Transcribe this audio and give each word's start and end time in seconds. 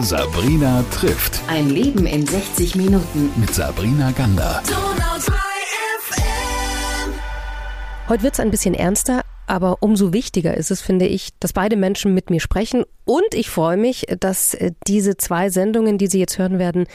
Sabrina 0.00 0.84
trifft. 0.90 1.40
Ein 1.48 1.70
Leben 1.70 2.04
in 2.04 2.26
60 2.26 2.76
Minuten. 2.76 3.30
Mit 3.36 3.54
Sabrina 3.54 4.10
Gander. 4.10 4.62
Heute 8.06 8.22
wird 8.22 8.34
es 8.34 8.40
ein 8.40 8.50
bisschen 8.50 8.74
ernster, 8.74 9.22
aber 9.46 9.78
umso 9.82 10.12
wichtiger 10.12 10.54
ist 10.54 10.70
es, 10.70 10.82
finde 10.82 11.06
ich, 11.06 11.30
dass 11.40 11.54
beide 11.54 11.76
Menschen 11.76 12.12
mit 12.12 12.28
mir 12.28 12.40
sprechen. 12.40 12.84
Und 13.06 13.34
ich 13.34 13.48
freue 13.48 13.78
mich, 13.78 14.04
dass 14.20 14.52
äh, 14.52 14.72
diese 14.86 15.16
zwei 15.16 15.48
Sendungen, 15.48 15.96
die 15.96 16.08
Sie 16.08 16.20
jetzt 16.20 16.36
hören 16.36 16.58
werden, 16.58 16.86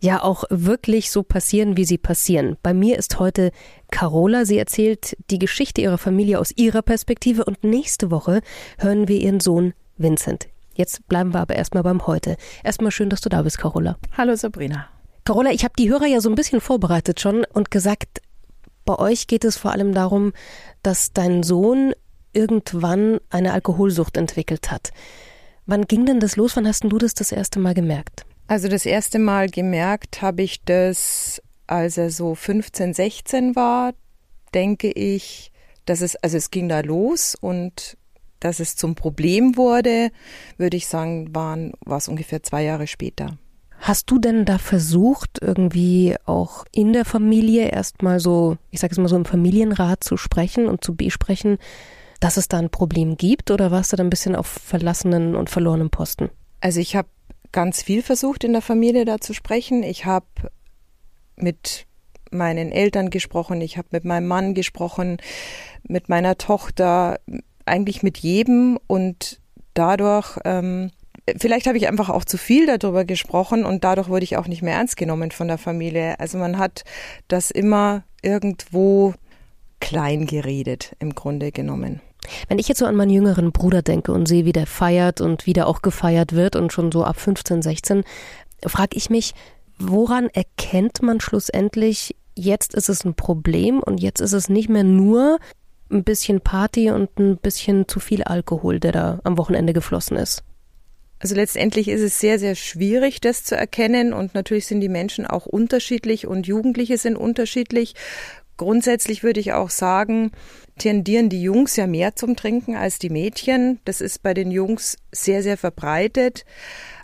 ja 0.00 0.22
auch 0.22 0.44
wirklich 0.48 1.10
so 1.10 1.24
passieren, 1.24 1.76
wie 1.76 1.84
sie 1.84 1.98
passieren. 1.98 2.56
Bei 2.62 2.72
mir 2.72 2.98
ist 2.98 3.18
heute 3.18 3.50
Carola. 3.90 4.44
Sie 4.44 4.58
erzählt 4.58 5.16
die 5.28 5.40
Geschichte 5.40 5.80
ihrer 5.80 5.98
Familie 5.98 6.38
aus 6.38 6.52
ihrer 6.54 6.82
Perspektive. 6.82 7.44
Und 7.44 7.64
nächste 7.64 8.12
Woche 8.12 8.42
hören 8.78 9.08
wir 9.08 9.20
ihren 9.20 9.40
Sohn 9.40 9.74
Vincent. 9.96 10.46
Jetzt 10.74 11.06
bleiben 11.08 11.32
wir 11.32 11.40
aber 11.40 11.54
erstmal 11.54 11.82
beim 11.84 12.06
Heute. 12.06 12.36
Erstmal 12.64 12.90
schön, 12.90 13.10
dass 13.10 13.20
du 13.20 13.28
da 13.28 13.42
bist, 13.42 13.58
Carola. 13.58 13.96
Hallo 14.16 14.34
Sabrina. 14.34 14.88
Carola, 15.24 15.52
ich 15.52 15.64
habe 15.64 15.74
die 15.78 15.88
Hörer 15.88 16.06
ja 16.06 16.20
so 16.20 16.28
ein 16.28 16.34
bisschen 16.34 16.60
vorbereitet 16.60 17.20
schon 17.20 17.44
und 17.44 17.70
gesagt, 17.70 18.20
bei 18.84 18.98
euch 18.98 19.26
geht 19.26 19.44
es 19.44 19.56
vor 19.56 19.70
allem 19.70 19.94
darum, 19.94 20.32
dass 20.82 21.12
dein 21.12 21.42
Sohn 21.42 21.94
irgendwann 22.32 23.20
eine 23.30 23.52
Alkoholsucht 23.52 24.16
entwickelt 24.16 24.70
hat. 24.70 24.90
Wann 25.66 25.86
ging 25.86 26.04
denn 26.04 26.20
das 26.20 26.36
los? 26.36 26.56
Wann 26.56 26.66
hast 26.66 26.84
du 26.84 26.98
das 26.98 27.14
das 27.14 27.32
erste 27.32 27.58
Mal 27.60 27.74
gemerkt? 27.74 28.26
Also 28.48 28.68
das 28.68 28.84
erste 28.84 29.18
Mal 29.18 29.48
gemerkt 29.48 30.20
habe 30.20 30.42
ich 30.42 30.62
das, 30.64 31.40
als 31.66 31.96
er 31.96 32.10
so 32.10 32.34
15, 32.34 32.92
16 32.92 33.56
war, 33.56 33.94
denke 34.52 34.90
ich, 34.90 35.52
dass 35.86 36.00
es, 36.00 36.16
also 36.16 36.36
es 36.36 36.50
ging 36.50 36.68
da 36.68 36.80
los 36.80 37.34
und 37.40 37.96
dass 38.44 38.60
es 38.60 38.76
zum 38.76 38.94
Problem 38.94 39.56
wurde, 39.56 40.10
würde 40.58 40.76
ich 40.76 40.86
sagen, 40.86 41.34
waren, 41.34 41.72
war 41.84 41.96
es 41.96 42.08
ungefähr 42.08 42.42
zwei 42.42 42.62
Jahre 42.62 42.86
später. 42.86 43.38
Hast 43.78 44.10
du 44.10 44.18
denn 44.18 44.44
da 44.44 44.58
versucht, 44.58 45.38
irgendwie 45.40 46.16
auch 46.26 46.64
in 46.70 46.92
der 46.92 47.04
Familie 47.04 47.68
erstmal 47.70 48.20
so, 48.20 48.56
ich 48.70 48.80
sage 48.80 48.92
es 48.92 48.98
mal 48.98 49.08
so 49.08 49.16
im 49.16 49.24
Familienrat 49.24 50.04
zu 50.04 50.16
sprechen 50.16 50.66
und 50.66 50.84
zu 50.84 50.94
besprechen, 50.94 51.58
dass 52.20 52.36
es 52.36 52.48
da 52.48 52.58
ein 52.58 52.70
Problem 52.70 53.16
gibt 53.16 53.50
oder 53.50 53.70
warst 53.70 53.92
du 53.92 53.96
da 53.96 54.04
ein 54.04 54.10
bisschen 54.10 54.36
auf 54.36 54.46
verlassenen 54.46 55.34
und 55.34 55.50
verlorenen 55.50 55.90
Posten? 55.90 56.30
Also 56.60 56.80
ich 56.80 56.96
habe 56.96 57.08
ganz 57.50 57.82
viel 57.82 58.02
versucht 58.02 58.44
in 58.44 58.52
der 58.52 58.62
Familie 58.62 59.04
da 59.04 59.18
zu 59.18 59.32
sprechen. 59.32 59.82
Ich 59.82 60.04
habe 60.04 60.26
mit 61.36 61.86
meinen 62.30 62.72
Eltern 62.72 63.10
gesprochen, 63.10 63.60
ich 63.60 63.78
habe 63.78 63.88
mit 63.90 64.04
meinem 64.04 64.26
Mann 64.26 64.54
gesprochen, 64.54 65.18
mit 65.86 66.08
meiner 66.08 66.36
Tochter, 66.36 67.20
eigentlich 67.66 68.02
mit 68.02 68.18
jedem 68.18 68.78
und 68.86 69.40
dadurch, 69.74 70.38
ähm, 70.44 70.90
vielleicht 71.36 71.66
habe 71.66 71.78
ich 71.78 71.88
einfach 71.88 72.08
auch 72.10 72.24
zu 72.24 72.38
viel 72.38 72.66
darüber 72.66 73.04
gesprochen 73.04 73.64
und 73.64 73.84
dadurch 73.84 74.08
wurde 74.08 74.24
ich 74.24 74.36
auch 74.36 74.46
nicht 74.46 74.62
mehr 74.62 74.74
ernst 74.74 74.96
genommen 74.96 75.30
von 75.30 75.48
der 75.48 75.58
Familie. 75.58 76.18
Also 76.20 76.38
man 76.38 76.58
hat 76.58 76.84
das 77.28 77.50
immer 77.50 78.04
irgendwo 78.22 79.14
klein 79.80 80.26
geredet, 80.26 80.96
im 80.98 81.14
Grunde 81.14 81.52
genommen. 81.52 82.00
Wenn 82.48 82.58
ich 82.58 82.68
jetzt 82.68 82.78
so 82.78 82.86
an 82.86 82.96
meinen 82.96 83.10
jüngeren 83.10 83.52
Bruder 83.52 83.82
denke 83.82 84.12
und 84.12 84.26
sehe, 84.26 84.46
wie 84.46 84.52
der 84.52 84.66
feiert 84.66 85.20
und 85.20 85.46
wie 85.46 85.52
der 85.52 85.66
auch 85.66 85.82
gefeiert 85.82 86.32
wird 86.32 86.56
und 86.56 86.72
schon 86.72 86.90
so 86.90 87.04
ab 87.04 87.20
15, 87.20 87.60
16, 87.60 88.04
frage 88.66 88.96
ich 88.96 89.10
mich, 89.10 89.34
woran 89.78 90.28
erkennt 90.28 91.02
man 91.02 91.20
schlussendlich, 91.20 92.16
jetzt 92.34 92.74
ist 92.74 92.88
es 92.88 93.04
ein 93.04 93.14
Problem 93.14 93.80
und 93.80 94.00
jetzt 94.00 94.20
ist 94.20 94.32
es 94.32 94.48
nicht 94.48 94.68
mehr 94.68 94.84
nur 94.84 95.38
ein 95.90 96.04
bisschen 96.04 96.40
Party 96.40 96.90
und 96.90 97.18
ein 97.18 97.36
bisschen 97.36 97.88
zu 97.88 98.00
viel 98.00 98.22
Alkohol, 98.22 98.80
der 98.80 98.92
da 98.92 99.20
am 99.24 99.38
Wochenende 99.38 99.72
geflossen 99.72 100.16
ist? 100.16 100.42
Also 101.18 101.34
letztendlich 101.36 101.88
ist 101.88 102.02
es 102.02 102.18
sehr, 102.18 102.38
sehr 102.38 102.54
schwierig, 102.54 103.20
das 103.20 103.44
zu 103.44 103.56
erkennen. 103.56 104.12
Und 104.12 104.34
natürlich 104.34 104.66
sind 104.66 104.80
die 104.80 104.88
Menschen 104.88 105.26
auch 105.26 105.46
unterschiedlich 105.46 106.26
und 106.26 106.46
Jugendliche 106.46 106.98
sind 106.98 107.16
unterschiedlich. 107.16 107.94
Grundsätzlich 108.56 109.22
würde 109.22 109.40
ich 109.40 109.52
auch 109.52 109.70
sagen, 109.70 110.32
tendieren 110.78 111.28
die 111.28 111.42
Jungs 111.42 111.76
ja 111.76 111.86
mehr 111.86 112.14
zum 112.14 112.36
Trinken 112.36 112.76
als 112.76 112.98
die 112.98 113.10
Mädchen. 113.10 113.80
Das 113.84 114.00
ist 114.00 114.22
bei 114.22 114.34
den 114.34 114.50
Jungs 114.50 114.96
sehr, 115.12 115.42
sehr 115.42 115.56
verbreitet. 115.56 116.44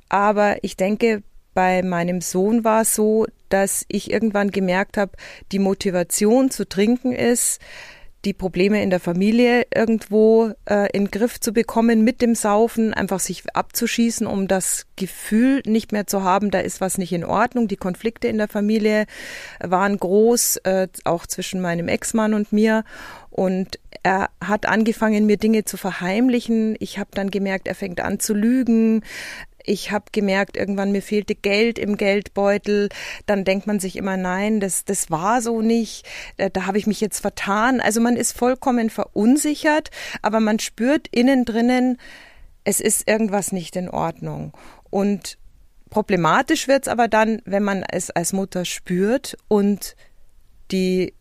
Aber 0.08 0.62
ich 0.62 0.76
denke, 0.76 1.22
bei 1.54 1.82
meinem 1.82 2.20
Sohn 2.20 2.62
war 2.62 2.82
es 2.82 2.94
so, 2.94 3.26
dass 3.48 3.84
ich 3.88 4.10
irgendwann 4.10 4.50
gemerkt 4.50 4.96
habe, 4.96 5.12
die 5.50 5.58
Motivation 5.58 6.50
zu 6.50 6.68
trinken 6.68 7.12
ist, 7.12 7.60
die 8.24 8.34
Probleme 8.34 8.82
in 8.82 8.90
der 8.90 9.00
Familie 9.00 9.66
irgendwo 9.74 10.52
äh, 10.66 10.90
in 10.92 11.04
den 11.04 11.10
Griff 11.10 11.40
zu 11.40 11.52
bekommen 11.52 12.04
mit 12.04 12.20
dem 12.20 12.34
Saufen, 12.34 12.92
einfach 12.92 13.20
sich 13.20 13.44
abzuschießen, 13.54 14.26
um 14.26 14.46
das 14.46 14.86
Gefühl 14.96 15.62
nicht 15.64 15.92
mehr 15.92 16.06
zu 16.06 16.22
haben, 16.22 16.50
da 16.50 16.60
ist 16.60 16.80
was 16.80 16.98
nicht 16.98 17.12
in 17.12 17.24
Ordnung. 17.24 17.68
Die 17.68 17.76
Konflikte 17.76 18.28
in 18.28 18.38
der 18.38 18.48
Familie 18.48 19.06
waren 19.60 19.96
groß, 19.96 20.58
äh, 20.64 20.88
auch 21.04 21.26
zwischen 21.26 21.60
meinem 21.60 21.88
Ex-Mann 21.88 22.34
und 22.34 22.52
mir. 22.52 22.84
Und 23.30 23.78
er 24.02 24.30
hat 24.44 24.66
angefangen, 24.66 25.26
mir 25.26 25.36
Dinge 25.36 25.64
zu 25.64 25.76
verheimlichen. 25.76 26.76
Ich 26.80 26.98
habe 26.98 27.10
dann 27.14 27.30
gemerkt, 27.30 27.68
er 27.68 27.74
fängt 27.74 28.00
an 28.00 28.18
zu 28.18 28.34
lügen. 28.34 29.02
Ich 29.70 29.92
habe 29.92 30.06
gemerkt, 30.10 30.56
irgendwann 30.56 30.90
mir 30.90 31.00
fehlte 31.00 31.36
Geld 31.36 31.78
im 31.78 31.96
Geldbeutel. 31.96 32.88
Dann 33.26 33.44
denkt 33.44 33.68
man 33.68 33.78
sich 33.78 33.94
immer, 33.94 34.16
nein, 34.16 34.58
das, 34.58 34.84
das 34.84 35.12
war 35.12 35.40
so 35.42 35.62
nicht. 35.62 36.04
Da, 36.38 36.48
da 36.48 36.66
habe 36.66 36.76
ich 36.76 36.88
mich 36.88 37.00
jetzt 37.00 37.20
vertan. 37.20 37.80
Also 37.80 38.00
man 38.00 38.16
ist 38.16 38.36
vollkommen 38.36 38.90
verunsichert, 38.90 39.90
aber 40.22 40.40
man 40.40 40.58
spürt 40.58 41.06
innen 41.12 41.44
drinnen, 41.44 41.98
es 42.64 42.80
ist 42.80 43.06
irgendwas 43.06 43.52
nicht 43.52 43.76
in 43.76 43.88
Ordnung. 43.88 44.52
Und 44.90 45.38
problematisch 45.88 46.66
wird's 46.66 46.88
aber 46.88 47.06
dann, 47.06 47.40
wenn 47.44 47.62
man 47.62 47.84
es 47.84 48.10
als 48.10 48.32
Mutter 48.32 48.64
spürt 48.64 49.36
und 49.46 49.94
die 50.72 51.14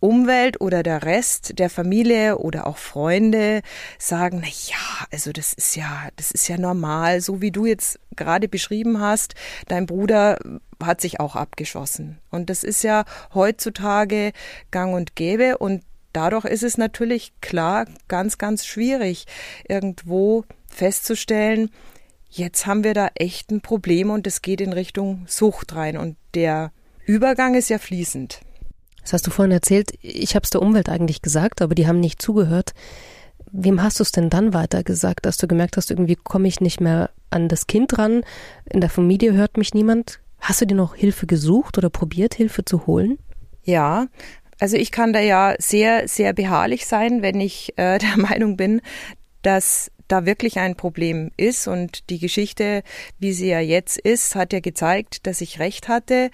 Umwelt 0.00 0.60
oder 0.60 0.82
der 0.82 1.04
Rest 1.04 1.58
der 1.58 1.70
Familie 1.70 2.38
oder 2.38 2.66
auch 2.66 2.78
Freunde 2.78 3.60
sagen, 3.98 4.40
na 4.42 4.48
ja, 4.48 5.06
also 5.12 5.30
das 5.32 5.52
ist 5.52 5.76
ja, 5.76 6.08
das 6.16 6.30
ist 6.30 6.48
ja 6.48 6.56
normal, 6.56 7.20
so 7.20 7.40
wie 7.40 7.50
du 7.50 7.66
jetzt 7.66 8.00
gerade 8.16 8.48
beschrieben 8.48 9.00
hast, 9.00 9.34
dein 9.68 9.86
Bruder 9.86 10.38
hat 10.82 11.00
sich 11.00 11.20
auch 11.20 11.36
abgeschossen. 11.36 12.18
Und 12.30 12.50
das 12.50 12.64
ist 12.64 12.82
ja 12.82 13.04
heutzutage 13.34 14.32
gang 14.70 14.94
und 14.94 15.14
gäbe 15.16 15.58
und 15.58 15.82
dadurch 16.12 16.44
ist 16.44 16.62
es 16.62 16.78
natürlich 16.78 17.32
klar 17.40 17.86
ganz, 18.08 18.38
ganz 18.38 18.66
schwierig, 18.66 19.26
irgendwo 19.68 20.44
festzustellen, 20.66 21.70
jetzt 22.30 22.66
haben 22.66 22.84
wir 22.84 22.94
da 22.94 23.10
echt 23.14 23.50
ein 23.50 23.60
Problem 23.60 24.10
und 24.10 24.26
es 24.26 24.42
geht 24.42 24.60
in 24.60 24.72
Richtung 24.72 25.24
Sucht 25.26 25.74
rein 25.74 25.96
und 25.96 26.16
der 26.34 26.72
Übergang 27.04 27.54
ist 27.54 27.70
ja 27.70 27.78
fließend. 27.78 28.40
Das 29.02 29.12
hast 29.12 29.26
du 29.26 29.30
vorhin 29.30 29.52
erzählt, 29.52 29.92
ich 30.02 30.34
habe 30.34 30.44
es 30.44 30.50
der 30.50 30.62
Umwelt 30.62 30.88
eigentlich 30.88 31.22
gesagt, 31.22 31.62
aber 31.62 31.74
die 31.74 31.86
haben 31.86 32.00
nicht 32.00 32.20
zugehört. 32.20 32.72
Wem 33.52 33.82
hast 33.82 33.98
du 33.98 34.02
es 34.02 34.12
denn 34.12 34.30
dann 34.30 34.54
weiter 34.54 34.84
gesagt, 34.84 35.26
dass 35.26 35.36
du 35.36 35.48
gemerkt 35.48 35.76
hast, 35.76 35.90
irgendwie 35.90 36.16
komme 36.16 36.46
ich 36.46 36.60
nicht 36.60 36.80
mehr 36.80 37.10
an 37.30 37.48
das 37.48 37.66
Kind 37.66 37.98
ran, 37.98 38.22
in 38.66 38.80
der 38.80 38.90
Familie 38.90 39.32
hört 39.32 39.56
mich 39.56 39.74
niemand? 39.74 40.20
Hast 40.40 40.60
du 40.60 40.66
dir 40.66 40.74
noch 40.74 40.94
Hilfe 40.94 41.26
gesucht 41.26 41.76
oder 41.78 41.90
probiert, 41.90 42.34
Hilfe 42.34 42.64
zu 42.64 42.86
holen? 42.86 43.18
Ja, 43.64 44.06
also 44.58 44.76
ich 44.76 44.90
kann 44.92 45.12
da 45.12 45.20
ja 45.20 45.54
sehr, 45.58 46.06
sehr 46.06 46.32
beharrlich 46.32 46.86
sein, 46.86 47.22
wenn 47.22 47.40
ich 47.40 47.76
äh, 47.76 47.98
der 47.98 48.16
Meinung 48.16 48.56
bin, 48.56 48.80
dass 49.42 49.90
da 50.06 50.26
wirklich 50.26 50.58
ein 50.58 50.76
Problem 50.76 51.30
ist. 51.36 51.66
Und 51.66 52.10
die 52.10 52.18
Geschichte, 52.18 52.82
wie 53.18 53.32
sie 53.32 53.48
ja 53.48 53.60
jetzt 53.60 53.98
ist, 53.98 54.34
hat 54.34 54.52
ja 54.52 54.60
gezeigt, 54.60 55.26
dass 55.26 55.40
ich 55.40 55.58
recht 55.58 55.88
hatte. 55.88 56.30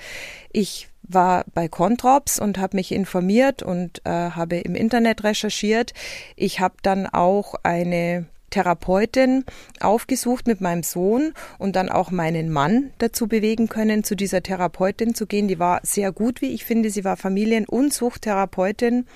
Ich 0.52 0.88
war 1.08 1.44
bei 1.54 1.68
Controps 1.68 2.38
und 2.38 2.58
habe 2.58 2.76
mich 2.76 2.92
informiert 2.92 3.62
und 3.62 4.00
äh, 4.04 4.10
habe 4.10 4.56
im 4.58 4.74
Internet 4.74 5.24
recherchiert. 5.24 5.92
Ich 6.36 6.60
habe 6.60 6.74
dann 6.82 7.06
auch 7.06 7.54
eine 7.62 8.26
Therapeutin 8.50 9.44
aufgesucht 9.80 10.46
mit 10.46 10.60
meinem 10.60 10.82
Sohn 10.82 11.32
und 11.58 11.76
dann 11.76 11.88
auch 11.88 12.10
meinen 12.10 12.50
Mann 12.50 12.90
dazu 12.98 13.26
bewegen 13.26 13.68
können, 13.68 14.04
zu 14.04 14.14
dieser 14.14 14.42
Therapeutin 14.42 15.14
zu 15.14 15.26
gehen. 15.26 15.48
Die 15.48 15.58
war 15.58 15.80
sehr 15.82 16.12
gut, 16.12 16.40
wie 16.40 16.54
ich 16.54 16.64
finde. 16.64 16.90
Sie 16.90 17.04
war 17.04 17.16
Familien- 17.16 17.66
und 17.66 17.92
Suchttherapeutin 17.92 19.06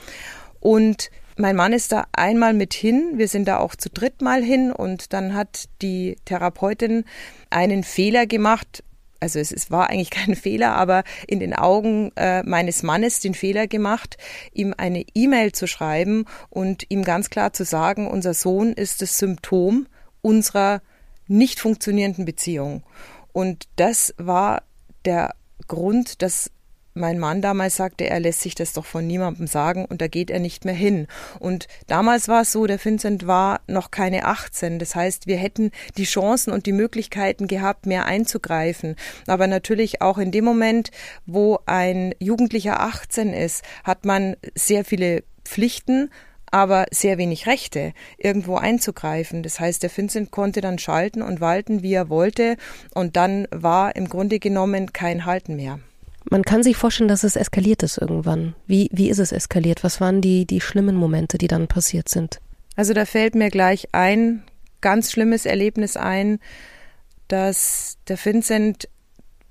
und 0.61 1.11
mein 1.37 1.57
Mann 1.57 1.73
ist 1.73 1.93
da 1.93 2.07
einmal 2.13 2.53
mit 2.53 2.75
hin. 2.75 3.13
Wir 3.15 3.29
sind 3.29 3.49
da 3.49 3.59
auch 3.59 3.75
zu 3.75 3.89
dritt 3.89 4.21
mal 4.21 4.43
hin 4.43 4.73
und 4.73 5.15
dann 5.15 5.35
hat 5.35 5.71
die 5.81 6.17
Therapeutin 6.27 7.05
einen 7.49 7.83
Fehler 7.83 8.27
gemacht, 8.27 8.85
also 9.21 9.39
es, 9.39 9.53
es 9.53 9.71
war 9.71 9.91
eigentlich 9.91 10.11
kein 10.11 10.35
Fehler, 10.35 10.75
aber 10.75 11.05
in 11.27 11.39
den 11.39 11.55
Augen 11.55 12.13
äh, 12.17 12.43
meines 12.43 12.83
Mannes 12.83 13.21
den 13.21 13.35
Fehler 13.35 13.67
gemacht, 13.67 14.17
ihm 14.53 14.75
eine 14.77 15.05
E-Mail 15.15 15.53
zu 15.53 15.67
schreiben 15.67 16.25
und 16.49 16.87
ihm 16.89 17.05
ganz 17.05 17.31
klar 17.31 17.53
zu 17.53 17.65
sagen, 17.65 18.09
unser 18.09 18.35
Sohn 18.35 18.73
ist 18.73 19.03
das 19.03 19.19
Symptom 19.19 19.87
unserer 20.23 20.83
nicht 21.29 21.61
funktionierenden 21.61 22.25
Beziehung. 22.25 22.83
Und 23.33 23.69
das 23.77 24.15
war 24.19 24.63
der 25.05 25.35
Grund, 25.69 26.23
dass 26.23 26.51
mein 26.95 27.19
Mann 27.19 27.43
damals 27.43 27.77
sagte, 27.77 28.09
er 28.09 28.21
lässt 28.21 28.41
sich 28.41 28.55
das 28.55 28.73
doch 28.73 28.85
von 28.85 29.07
niemandem 29.07 29.47
sagen 29.47 29.85
und 29.85 30.01
da 30.01 30.09
geht 30.09 30.31
er 30.31 30.41
nicht 30.41 30.65
mehr 30.65 30.75
hin. 30.75 31.07
Und 31.39 31.69
damals 31.87 32.29
war 32.29 32.43
es 32.43 32.53
so, 32.53 32.67
der 32.67 32.85
Vincent 32.85 33.27
war 33.27 33.61
noch 33.67 33.91
keine 33.91 34.25
18. 34.25 34.79
Das 34.79 34.95
heißt, 34.95 35.27
wir 35.27 35.37
hätten 35.37 35.71
die 35.97 36.05
Chancen 36.05 36.53
und 36.53 36.67
die 36.67 36.73
Möglichkeiten 36.73 37.47
gehabt, 37.47 37.87
mehr 37.87 38.07
einzugreifen. 38.07 38.97
Aber 39.27 39.47
natürlich 39.47 40.03
auch 40.03 40.19
in 40.19 40.33
dem 40.33 40.45
Moment, 40.45 40.91
wo 41.27 41.61
ein 41.67 42.15
Jugendlicher 42.19 42.81
18 42.81 43.33
ist, 43.33 43.65
hat 43.85 44.05
man 44.05 44.37
sehr 44.55 44.85
viele 44.85 45.23
Pflichten, 45.45 46.11
aber 46.51 46.87
sehr 46.91 47.19
wenig 47.19 47.47
Rechte, 47.47 47.93
irgendwo 48.19 48.57
einzugreifen. 48.57 49.43
Das 49.43 49.61
heißt, 49.61 49.83
der 49.83 49.97
Vincent 49.97 50.31
konnte 50.31 50.61
dann 50.61 50.79
schalten 50.79 51.23
und 51.23 51.41
walten, 51.41 51.83
wie 51.83 51.95
er 51.95 52.09
wollte, 52.09 52.57
und 52.95 53.17
dann 53.17 53.47
war 53.51 53.95
im 53.97 54.09
Grunde 54.09 54.39
genommen 54.39 54.93
kein 54.93 55.25
Halten 55.25 55.57
mehr. 55.57 55.79
Man 56.29 56.43
kann 56.43 56.63
sich 56.63 56.77
vorstellen, 56.77 57.09
dass 57.09 57.25
es 57.25 57.37
eskaliert 57.37 57.83
ist 57.83 57.99
irgendwann. 57.99 58.55
Wie, 58.67 58.91
wie 58.93 59.09
ist 59.09 59.19
es 59.19 59.33
eskaliert? 59.33 59.83
Was 59.83 60.01
waren 60.01 60.21
die, 60.21 60.47
die 60.47 60.61
schlimmen 60.61 60.97
Momente, 60.97 61.39
die 61.39 61.49
dann 61.49 61.67
passiert 61.67 62.09
sind? 62.09 62.41
Also 62.77 62.93
da 62.93 63.07
fällt 63.07 63.35
mir 63.35 63.51
gleich 63.51 63.89
ein 63.93 64.43
ganz 64.81 65.11
schlimmes 65.11 65.47
Erlebnis 65.47 65.97
ein, 65.97 66.39
dass 67.29 67.99
der 68.09 68.23
Vincent 68.23 68.89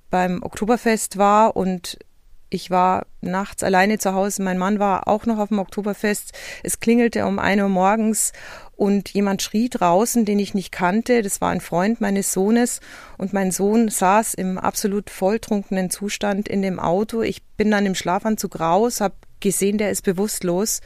beim 0.10 0.44
Oktoberfest 0.44 1.18
war 1.18 1.56
und 1.56 1.98
ich 2.50 2.71
war 2.71 3.06
nachts 3.21 3.63
alleine 3.63 4.00
zu 4.00 4.13
Hause. 4.13 4.42
Mein 4.42 4.57
Mann 4.57 4.80
war 4.80 5.07
auch 5.07 5.25
noch 5.25 5.38
auf 5.38 5.50
dem 5.50 5.60
Oktoberfest. 5.60 6.33
Es 6.63 6.80
klingelte 6.80 7.25
um 7.25 7.38
ein 7.38 7.62
Uhr 7.62 7.69
morgens 7.69 8.33
und 8.80 9.10
jemand 9.10 9.42
schrie 9.42 9.68
draußen, 9.68 10.24
den 10.24 10.40
ich 10.40 10.54
nicht 10.54 10.72
kannte. 10.72 11.22
Das 11.22 11.42
war 11.42 11.50
ein 11.50 11.60
Freund 11.60 12.00
meines 12.00 12.31
Sohnes 12.31 12.80
und 13.18 13.34
mein 13.34 13.52
Sohn 13.52 13.90
saß 13.90 14.34
im 14.36 14.58
absolut 14.58 15.10
volltrunkenen 15.10 15.90
Zustand 15.90 16.48
in 16.48 16.62
dem 16.62 16.80
Auto. 16.80 17.22
Ich 17.22 17.44
bin 17.58 17.72
dann 17.72 17.86
im 17.86 17.94
Schlafanzug 17.94 18.58
raus, 18.62 19.02
habe 19.02 19.16
gesehen, 19.42 19.78
der 19.78 19.92
ist 19.92 20.04
bewusstlos. 20.04 20.80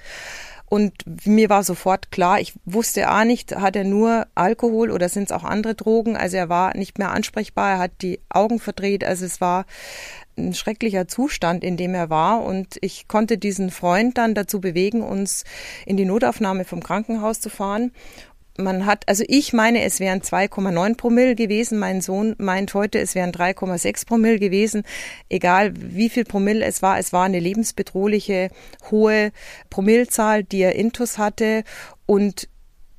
Und 0.74 1.28
mir 1.28 1.52
war 1.52 1.64
sofort 1.64 2.10
klar, 2.10 2.40
ich 2.40 2.56
wusste 2.66 3.12
auch 3.12 3.26
nicht, 3.26 3.56
hat 3.56 3.76
er 3.76 3.84
nur 3.84 4.26
Alkohol 4.34 4.90
oder 4.90 5.08
sind 5.08 5.26
es 5.26 5.32
auch 5.32 5.44
andere 5.44 5.76
Drogen? 5.76 6.18
Also 6.18 6.38
er 6.38 6.50
war 6.50 6.76
nicht 6.76 6.98
mehr 6.98 7.12
ansprechbar, 7.12 7.74
er 7.74 7.78
hat 7.78 7.92
die 8.02 8.20
Augen 8.28 8.58
verdreht. 8.60 9.04
Also 9.04 9.24
es 9.24 9.40
war 9.40 9.68
ein 10.36 10.56
schrecklicher 10.56 11.08
Zustand, 11.08 11.64
in 11.64 11.78
dem 11.78 11.94
er 11.94 12.10
war. 12.10 12.44
Und 12.44 12.80
ich 12.82 13.08
konnte 13.08 13.38
diesen 13.38 13.70
Freund 13.70 14.18
dann 14.18 14.34
dazu 14.34 14.60
bewegen, 14.60 15.04
uns 15.04 15.44
in 15.86 15.96
die 15.96 16.06
Notaufnahme 16.06 16.66
vom 16.66 16.82
Krankenhaus 16.82 17.40
zu 17.40 17.52
fahren. 17.52 17.92
Man 18.58 18.86
hat, 18.86 19.08
also 19.08 19.24
ich 19.28 19.52
meine, 19.52 19.84
es 19.84 20.00
wären 20.00 20.22
2,9 20.22 20.96
Promille 20.96 21.36
gewesen. 21.36 21.80
Mein 21.80 22.02
Sohn 22.02 22.36
meint 22.38 22.74
heute, 22.76 23.00
es 23.00 23.16
wären 23.16 23.32
3,6 23.32 24.06
Promille 24.06 24.38
gewesen. 24.38 24.84
Egal 25.28 25.74
wie 25.76 26.10
viel 26.10 26.24
Promille 26.24 26.64
es 26.64 26.84
war, 26.84 27.00
es 27.00 27.12
war 27.14 27.24
eine 27.24 27.40
lebensbedrohliche 27.40 28.50
hohe 28.92 29.32
Promillezahl, 29.72 30.44
die 30.44 30.62
er 30.62 30.76
intus 30.76 31.18
hatte. 31.18 31.64
Und 32.06 32.48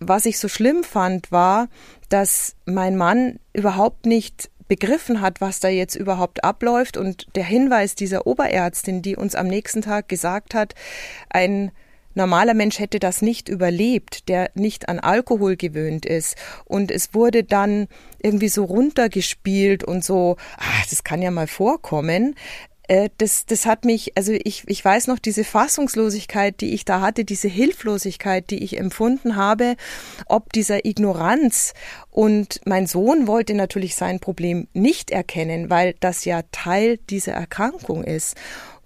was 0.00 0.26
ich 0.26 0.38
so 0.38 0.48
schlimm 0.48 0.82
fand, 0.82 1.30
war, 1.30 1.68
dass 2.08 2.56
mein 2.64 2.96
Mann 2.96 3.38
überhaupt 3.52 4.06
nicht 4.06 4.50
begriffen 4.66 5.20
hat, 5.20 5.40
was 5.40 5.60
da 5.60 5.68
jetzt 5.68 5.94
überhaupt 5.94 6.42
abläuft. 6.42 6.96
Und 6.96 7.26
der 7.36 7.44
Hinweis 7.44 7.94
dieser 7.94 8.26
Oberärztin, 8.26 9.02
die 9.02 9.14
uns 9.14 9.36
am 9.36 9.46
nächsten 9.46 9.82
Tag 9.82 10.08
gesagt 10.08 10.54
hat, 10.54 10.74
ein 11.28 11.70
normaler 12.14 12.54
Mensch 12.54 12.78
hätte 12.78 12.98
das 12.98 13.22
nicht 13.22 13.48
überlebt, 13.48 14.28
der 14.28 14.50
nicht 14.54 14.88
an 14.88 15.00
Alkohol 15.00 15.56
gewöhnt 15.56 16.06
ist. 16.06 16.36
Und 16.64 16.90
es 16.90 17.14
wurde 17.14 17.44
dann 17.44 17.88
irgendwie 18.22 18.48
so 18.48 18.64
runtergespielt 18.64 19.84
und 19.84 20.04
so, 20.04 20.36
ah, 20.56 20.82
das 20.88 21.04
kann 21.04 21.22
ja 21.22 21.30
mal 21.30 21.46
vorkommen. 21.46 22.34
Äh, 22.86 23.10
das, 23.18 23.46
das 23.46 23.66
hat 23.66 23.84
mich, 23.84 24.16
also 24.16 24.32
ich, 24.32 24.64
ich 24.66 24.84
weiß 24.84 25.06
noch, 25.06 25.18
diese 25.18 25.44
Fassungslosigkeit, 25.44 26.60
die 26.60 26.74
ich 26.74 26.84
da 26.84 27.00
hatte, 27.00 27.24
diese 27.24 27.48
Hilflosigkeit, 27.48 28.50
die 28.50 28.62
ich 28.62 28.78
empfunden 28.78 29.36
habe, 29.36 29.76
ob 30.26 30.52
dieser 30.52 30.84
Ignoranz. 30.84 31.72
Und 32.10 32.60
mein 32.66 32.86
Sohn 32.86 33.26
wollte 33.26 33.54
natürlich 33.54 33.96
sein 33.96 34.20
Problem 34.20 34.68
nicht 34.72 35.10
erkennen, 35.10 35.70
weil 35.70 35.94
das 36.00 36.24
ja 36.24 36.42
Teil 36.52 36.98
dieser 37.10 37.32
Erkrankung 37.32 38.04
ist 38.04 38.36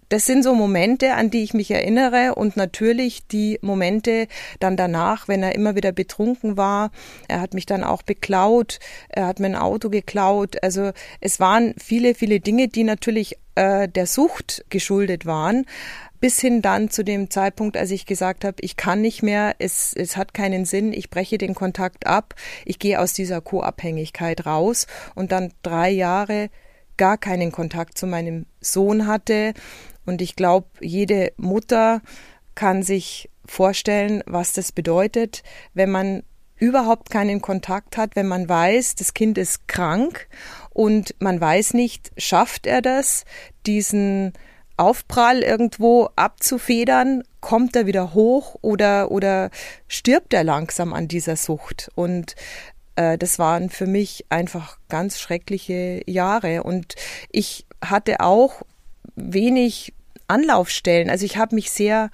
das 0.08 0.24
sind 0.24 0.42
so 0.42 0.54
Momente, 0.54 1.14
an 1.14 1.30
die 1.30 1.42
ich 1.42 1.54
mich 1.54 1.70
erinnere 1.70 2.34
und 2.34 2.56
natürlich 2.56 3.26
die 3.26 3.58
Momente 3.60 4.26
dann 4.58 4.76
danach, 4.76 5.28
wenn 5.28 5.42
er 5.42 5.54
immer 5.54 5.74
wieder 5.74 5.92
betrunken 5.92 6.56
war. 6.56 6.90
Er 7.28 7.40
hat 7.40 7.54
mich 7.54 7.66
dann 7.66 7.84
auch 7.84 8.02
beklaut, 8.02 8.78
er 9.08 9.26
hat 9.26 9.38
mir 9.40 9.46
ein 9.46 9.56
Auto 9.56 9.90
geklaut. 9.90 10.62
Also 10.62 10.92
es 11.20 11.40
waren 11.40 11.74
viele, 11.78 12.14
viele 12.14 12.40
Dinge, 12.40 12.68
die 12.68 12.84
natürlich 12.84 13.36
äh, 13.54 13.88
der 13.88 14.06
Sucht 14.06 14.64
geschuldet 14.70 15.26
waren 15.26 15.66
bis 16.20 16.40
hin 16.40 16.62
dann 16.62 16.90
zu 16.90 17.04
dem 17.04 17.30
Zeitpunkt, 17.30 17.76
als 17.76 17.90
ich 17.90 18.06
gesagt 18.06 18.44
habe, 18.44 18.56
ich 18.60 18.76
kann 18.76 19.00
nicht 19.00 19.22
mehr, 19.22 19.54
es, 19.58 19.92
es 19.94 20.16
hat 20.16 20.34
keinen 20.34 20.64
Sinn, 20.64 20.92
ich 20.92 21.10
breche 21.10 21.38
den 21.38 21.54
Kontakt 21.54 22.06
ab, 22.06 22.34
ich 22.64 22.78
gehe 22.78 23.00
aus 23.00 23.12
dieser 23.12 23.40
Co-Abhängigkeit 23.40 24.44
raus 24.44 24.86
und 25.14 25.32
dann 25.32 25.52
drei 25.62 25.90
Jahre 25.90 26.50
gar 26.96 27.16
keinen 27.18 27.52
Kontakt 27.52 27.96
zu 27.96 28.06
meinem 28.06 28.46
Sohn 28.60 29.06
hatte 29.06 29.54
und 30.08 30.22
ich 30.22 30.36
glaube, 30.36 30.68
jede 30.80 31.32
Mutter 31.36 32.00
kann 32.54 32.82
sich 32.82 33.28
vorstellen, 33.44 34.22
was 34.26 34.54
das 34.54 34.72
bedeutet, 34.72 35.42
wenn 35.74 35.90
man 35.90 36.22
überhaupt 36.56 37.10
keinen 37.10 37.42
Kontakt 37.42 37.98
hat, 37.98 38.16
wenn 38.16 38.26
man 38.26 38.48
weiß, 38.48 38.94
das 38.94 39.12
Kind 39.12 39.36
ist 39.36 39.68
krank 39.68 40.26
und 40.70 41.14
man 41.18 41.40
weiß 41.40 41.74
nicht, 41.74 42.10
schafft 42.16 42.66
er 42.66 42.80
das, 42.80 43.26
diesen 43.66 44.32
Aufprall 44.78 45.42
irgendwo 45.42 46.08
abzufedern, 46.16 47.22
kommt 47.40 47.76
er 47.76 47.86
wieder 47.86 48.14
hoch 48.14 48.56
oder, 48.62 49.10
oder 49.10 49.50
stirbt 49.88 50.32
er 50.32 50.42
langsam 50.42 50.94
an 50.94 51.06
dieser 51.06 51.36
Sucht? 51.36 51.90
Und 51.94 52.34
äh, 52.96 53.18
das 53.18 53.38
waren 53.38 53.68
für 53.68 53.86
mich 53.86 54.24
einfach 54.30 54.78
ganz 54.88 55.20
schreckliche 55.20 56.00
Jahre. 56.06 56.62
Und 56.62 56.94
ich 57.30 57.66
hatte 57.84 58.20
auch 58.20 58.62
wenig 59.16 59.94
Anlaufstellen. 60.28 61.10
Also 61.10 61.24
ich 61.24 61.36
habe 61.36 61.54
mich 61.54 61.70
sehr 61.70 62.10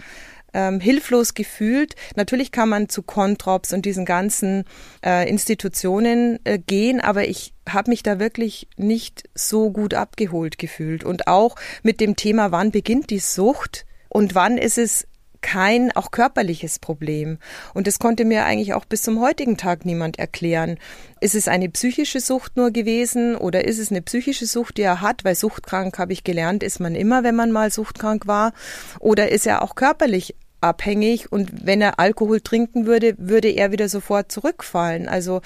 ähm, 0.55 0.81
hilflos 0.81 1.35
gefühlt. 1.35 1.97
Natürlich 2.17 2.53
kann 2.53 2.69
man 2.69 2.89
zu 2.89 3.03
Controps 3.03 3.73
und 3.73 3.85
diesen 3.85 4.05
ganzen 4.05 4.65
äh, 5.05 5.29
Institutionen 5.29 6.39
äh, 6.45 6.59
gehen, 6.59 7.01
aber 7.01 7.29
ich 7.29 7.53
habe 7.69 7.91
mich 7.91 8.03
da 8.03 8.19
wirklich 8.19 8.69
nicht 8.77 9.25
so 9.35 9.71
gut 9.71 9.95
abgeholt 9.95 10.59
gefühlt. 10.59 11.05
Und 11.05 11.27
auch 11.27 11.57
mit 11.83 12.01
dem 12.01 12.17
Thema, 12.17 12.53
wann 12.53 12.71
beginnt 12.71 13.11
die 13.11 13.19
Sucht 13.19 13.85
und 14.09 14.35
wann 14.35 14.57
ist 14.57 14.79
es 14.79 15.07
kein 15.45 15.93
auch 15.93 16.11
körperliches 16.11 16.79
Problem. 16.79 17.37
Und 17.75 17.87
das 17.87 17.99
konnte 17.99 18.25
mir 18.25 18.47
eigentlich 18.47 18.73
auch 18.73 18.87
bis 18.87 19.03
zum 19.03 19.21
heutigen 19.21 19.59
Tag 19.59 19.85
niemand 19.85 20.19
erklären. 20.19 20.79
Ist 21.21 21.35
es 21.35 21.49
eine 21.49 21.69
psychische 21.69 22.21
Sucht 22.21 22.57
nur 22.57 22.71
gewesen 22.71 23.37
oder 23.37 23.67
ist 23.67 23.79
es 23.79 23.91
eine 23.91 24.01
psychische 24.01 24.47
Sucht, 24.47 24.79
die 24.79 24.83
er 24.83 25.03
hat? 25.03 25.23
Weil 25.23 25.35
suchtkrank, 25.35 25.99
habe 25.99 26.15
ich 26.15 26.25
gelernt, 26.25 26.63
ist 26.63 26.81
man 26.81 26.95
immer, 26.95 27.25
wenn 27.25 27.37
man 27.37 27.53
mal 27.53 27.71
suchtkrank 27.71 28.27
war. 28.27 28.55
Oder 29.01 29.31
ist 29.33 29.47
er 29.47 29.61
auch 29.61 29.75
körperlich 29.75 30.35
abhängig 30.63 31.31
und 31.31 31.67
wenn 31.67 31.83
er 31.83 31.99
Alkohol 32.01 32.41
trinken 32.41 32.87
würde, 32.87 33.15
würde 33.19 33.51
er 33.51 33.71
wieder 33.71 33.91
sofort 33.91 34.33
zurückfallen. 34.33 35.09
Also 35.09 35.43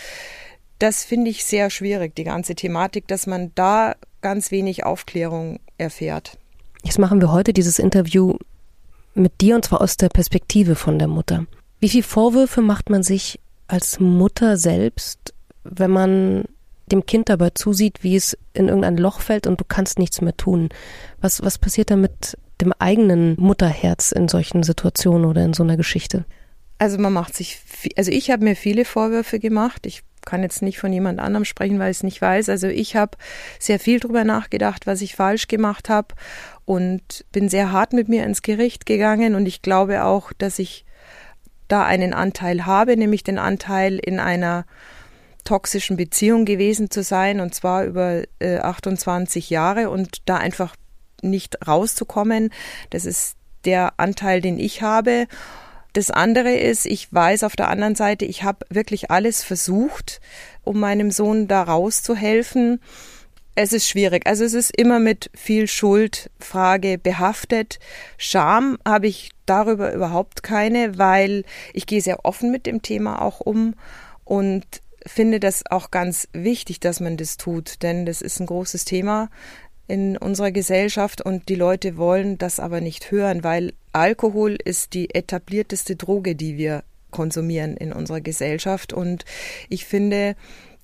das 0.79 1.03
finde 1.03 1.29
ich 1.29 1.45
sehr 1.45 1.71
schwierig, 1.71 2.15
die 2.15 2.23
ganze 2.23 2.55
Thematik, 2.55 3.09
dass 3.09 3.27
man 3.27 3.51
da 3.57 3.97
ganz 4.21 4.53
wenig 4.53 4.87
Aufklärung 4.87 5.59
erfährt. 5.77 6.39
Jetzt 6.85 7.01
machen 7.01 7.21
wir 7.21 7.33
heute 7.33 7.53
dieses 7.53 7.81
Interview 7.81 8.37
mit 9.15 9.41
dir 9.41 9.57
und 9.57 9.65
zwar 9.65 9.81
aus 9.81 9.97
der 9.97 10.09
Perspektive 10.09 10.75
von 10.75 10.99
der 10.99 11.09
Mutter. 11.09 11.47
Wie 11.81 11.89
viel 11.89 12.03
Vorwürfe 12.03 12.61
macht 12.61 12.91
man 12.91 13.03
sich 13.03 13.41
als 13.67 14.01
Mutter 14.01 14.57
selbst, 14.57 15.35
wenn 15.65 15.91
man 15.91 16.45
dem 16.87 17.07
Kind 17.07 17.29
dabei 17.29 17.51
zusieht, 17.51 18.03
wie 18.03 18.17
es 18.17 18.37
in 18.55 18.69
irgendein 18.69 18.97
Loch 18.97 19.21
fällt 19.21 19.47
und 19.47 19.61
du 19.61 19.65
kannst 19.65 19.99
nichts 19.99 20.21
mehr 20.21 20.37
tun? 20.37 20.71
Was, 21.21 21.43
was 21.43 21.59
passiert 21.59 21.91
da 21.91 21.97
mit 21.97 22.37
dem 22.61 22.73
eigenen 22.73 23.37
Mutterherz 23.39 24.13
in 24.13 24.29
solchen 24.29 24.63
Situationen 24.63 25.27
oder 25.27 25.45
in 25.45 25.55
so 25.55 25.63
einer 25.63 25.77
Geschichte? 25.77 26.25
Also 26.79 26.99
man 26.99 27.13
macht 27.13 27.35
sich, 27.35 27.61
also 27.97 28.11
ich 28.11 28.31
habe 28.31 28.45
mir 28.45 28.57
viele 28.57 28.85
Vorwürfe 28.85 29.39
gemacht. 29.39 29.87
Ich 29.87 30.03
kann 30.29 30.43
jetzt 30.43 30.61
nicht 30.61 30.79
von 30.79 30.93
jemand 30.93 31.21
anderem 31.21 31.47
sprechen, 31.47 31.79
weil 31.79 31.91
ich 31.91 31.99
es 31.99 32.03
nicht 32.03 32.21
weiß. 32.21 32.51
Also 32.51 32.67
ich 32.67 32.97
habe 32.97 33.17
sehr 33.59 33.81
viel 33.81 33.99
drüber 33.99 34.25
nachgedacht, 34.25 34.87
was 34.87 35.01
ich 35.01 35.17
falsch 35.17 35.49
gemacht 35.49 35.89
habe 35.89 36.15
und 36.67 37.25
bin 37.33 37.49
sehr 37.49 37.73
hart 37.73 37.95
mit 37.95 38.11
mir 38.11 38.25
ins 38.25 38.43
Gericht 38.43 38.85
gegangen 38.85 39.35
und 39.35 39.47
ich 39.47 39.63
glaube 39.63 40.05
auch, 40.05 40.35
dass 40.35 40.59
ich 40.59 40.85
da 41.67 41.85
einen 41.85 42.13
Anteil 42.13 42.67
habe, 42.67 42.97
nämlich 42.99 43.25
den 43.25 43.39
Anteil 43.39 43.99
in 43.99 44.21
einer 44.21 44.67
toxischen 45.45 45.97
Beziehung 45.97 46.45
gewesen 46.45 46.91
zu 46.91 47.03
sein 47.03 47.41
und 47.41 47.55
zwar 47.55 47.85
über 47.85 48.25
äh, 48.39 48.59
28 48.59 49.49
Jahre 49.49 49.89
und 49.89 50.19
da 50.27 50.37
einfach 50.37 50.77
nicht 51.23 51.67
rauszukommen. 51.67 52.51
Das 52.91 53.07
ist 53.07 53.37
der 53.65 53.95
Anteil, 53.97 54.43
den 54.43 54.59
ich 54.59 54.83
habe. 54.83 55.27
Das 55.99 56.13
andere 56.13 56.55
ist, 56.55 56.87
ich 56.87 57.13
weiß 57.13 57.43
auf 57.43 57.57
der 57.57 57.67
anderen 57.67 57.97
Seite, 57.97 58.25
ich 58.25 58.45
habe 58.45 58.65
wirklich 58.71 59.11
alles 59.11 59.43
versucht, 59.43 60.21
um 60.63 60.79
meinem 60.79 61.11
Sohn 61.11 61.49
da 61.49 61.61
rauszuhelfen. 61.65 62.81
Es 63.57 63.73
ist 63.73 63.89
schwierig. 63.89 64.25
Also 64.25 64.45
es 64.45 64.55
ist 64.55 64.71
immer 64.77 65.01
mit 65.01 65.29
viel 65.35 65.67
Schuldfrage 65.67 66.99
behaftet. 66.99 67.81
Scham 68.17 68.79
habe 68.87 69.09
ich 69.09 69.31
darüber 69.45 69.93
überhaupt 69.93 70.45
keine, 70.45 70.99
weil 70.99 71.43
ich 71.73 71.89
gehe 71.89 72.01
sehr 72.01 72.25
offen 72.25 72.53
mit 72.53 72.67
dem 72.67 72.81
Thema 72.81 73.21
auch 73.21 73.41
um 73.41 73.75
und 74.23 74.65
finde 75.05 75.41
das 75.41 75.65
auch 75.69 75.91
ganz 75.91 76.29
wichtig, 76.33 76.79
dass 76.79 77.01
man 77.01 77.17
das 77.17 77.39
tut, 77.39 77.83
denn 77.83 78.07
das 78.07 78.23
ist 78.23 78.39
ein 78.39 78.47
großes 78.47 78.85
Thema 78.85 79.31
in 79.89 80.17
unserer 80.17 80.53
Gesellschaft 80.53 81.21
und 81.21 81.49
die 81.49 81.55
Leute 81.55 81.97
wollen 81.97 82.39
das 82.39 82.61
aber 82.61 82.81
nicht 82.81 83.11
hören, 83.11 83.43
weil 83.43 83.73
Alkohol 83.93 84.57
ist 84.63 84.95
die 84.95 85.15
etablierteste 85.15 85.97
Droge, 85.97 86.37
die 86.37 86.57
wir 86.57 86.85
konsumieren 87.11 87.77
in 87.77 87.93
unserer 87.93 88.21
Gesellschaft 88.21 88.93
und 88.93 89.25
ich 89.69 89.87
finde, 89.87 90.37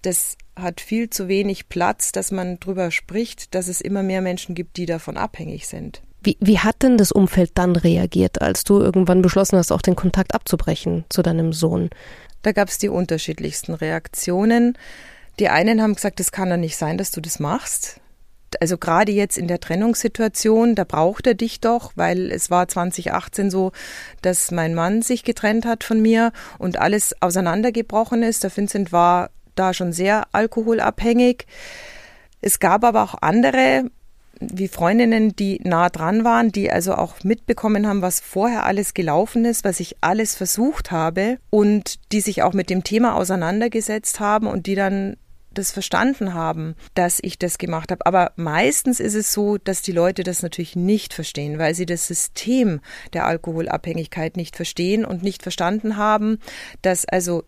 das 0.02 0.36
hat 0.56 0.80
viel 0.80 1.10
zu 1.10 1.28
wenig 1.28 1.68
Platz, 1.68 2.12
dass 2.12 2.30
man 2.30 2.58
darüber 2.60 2.90
spricht, 2.90 3.54
dass 3.54 3.68
es 3.68 3.80
immer 3.80 4.02
mehr 4.02 4.22
Menschen 4.22 4.54
gibt, 4.54 4.76
die 4.76 4.86
davon 4.86 5.16
abhängig 5.16 5.66
sind. 5.66 6.02
Wie, 6.22 6.38
wie 6.40 6.58
hat 6.58 6.82
denn 6.82 6.96
das 6.96 7.12
Umfeld 7.12 7.50
dann 7.54 7.76
reagiert, 7.76 8.40
als 8.40 8.64
du 8.64 8.80
irgendwann 8.80 9.20
beschlossen 9.20 9.58
hast, 9.58 9.70
auch 9.70 9.82
den 9.82 9.96
Kontakt 9.96 10.34
abzubrechen 10.34 11.04
zu 11.10 11.20
deinem 11.22 11.52
Sohn? 11.52 11.90
Da 12.42 12.52
gab 12.52 12.68
es 12.68 12.78
die 12.78 12.88
unterschiedlichsten 12.88 13.74
Reaktionen. 13.74 14.78
Die 15.38 15.48
einen 15.48 15.82
haben 15.82 15.94
gesagt, 15.94 16.20
es 16.20 16.32
kann 16.32 16.48
doch 16.48 16.56
nicht 16.56 16.76
sein, 16.76 16.96
dass 16.96 17.10
du 17.10 17.20
das 17.20 17.40
machst. 17.40 18.00
Also 18.60 18.78
gerade 18.78 19.12
jetzt 19.12 19.36
in 19.36 19.48
der 19.48 19.60
Trennungssituation, 19.60 20.74
da 20.74 20.84
braucht 20.84 21.26
er 21.26 21.34
dich 21.34 21.60
doch, 21.60 21.92
weil 21.94 22.30
es 22.30 22.50
war 22.50 22.68
2018 22.68 23.50
so, 23.50 23.72
dass 24.22 24.50
mein 24.50 24.74
Mann 24.74 25.02
sich 25.02 25.24
getrennt 25.24 25.66
hat 25.66 25.84
von 25.84 26.00
mir 26.00 26.32
und 26.58 26.78
alles 26.78 27.14
auseinandergebrochen 27.20 28.22
ist. 28.22 28.44
Der 28.44 28.56
Vincent 28.56 28.92
war 28.92 29.30
da 29.54 29.74
schon 29.74 29.92
sehr 29.92 30.24
alkoholabhängig. 30.32 31.46
Es 32.40 32.58
gab 32.58 32.84
aber 32.84 33.02
auch 33.02 33.14
andere, 33.20 33.84
wie 34.40 34.68
Freundinnen, 34.68 35.34
die 35.36 35.60
nah 35.64 35.88
dran 35.88 36.24
waren, 36.24 36.52
die 36.52 36.70
also 36.70 36.94
auch 36.94 37.22
mitbekommen 37.22 37.86
haben, 37.86 38.02
was 38.02 38.20
vorher 38.20 38.66
alles 38.66 38.94
gelaufen 38.94 39.44
ist, 39.44 39.64
was 39.64 39.80
ich 39.80 39.96
alles 40.00 40.34
versucht 40.34 40.90
habe 40.90 41.38
und 41.50 42.12
die 42.12 42.20
sich 42.20 42.42
auch 42.42 42.52
mit 42.52 42.70
dem 42.70 42.84
Thema 42.84 43.14
auseinandergesetzt 43.14 44.20
haben 44.20 44.46
und 44.46 44.66
die 44.66 44.74
dann 44.74 45.16
das 45.54 45.70
verstanden 45.70 46.34
haben, 46.34 46.74
dass 46.94 47.18
ich 47.22 47.38
das 47.38 47.58
gemacht 47.58 47.90
habe. 47.90 48.06
Aber 48.06 48.32
meistens 48.36 49.00
ist 49.00 49.14
es 49.14 49.32
so, 49.32 49.58
dass 49.58 49.82
die 49.82 49.92
Leute 49.92 50.22
das 50.22 50.42
natürlich 50.42 50.76
nicht 50.76 51.14
verstehen, 51.14 51.58
weil 51.58 51.74
sie 51.74 51.86
das 51.86 52.06
System 52.06 52.80
der 53.12 53.26
Alkoholabhängigkeit 53.26 54.36
nicht 54.36 54.56
verstehen 54.56 55.04
und 55.04 55.22
nicht 55.22 55.42
verstanden 55.42 55.96
haben, 55.96 56.38
dass 56.82 57.04
also 57.06 57.44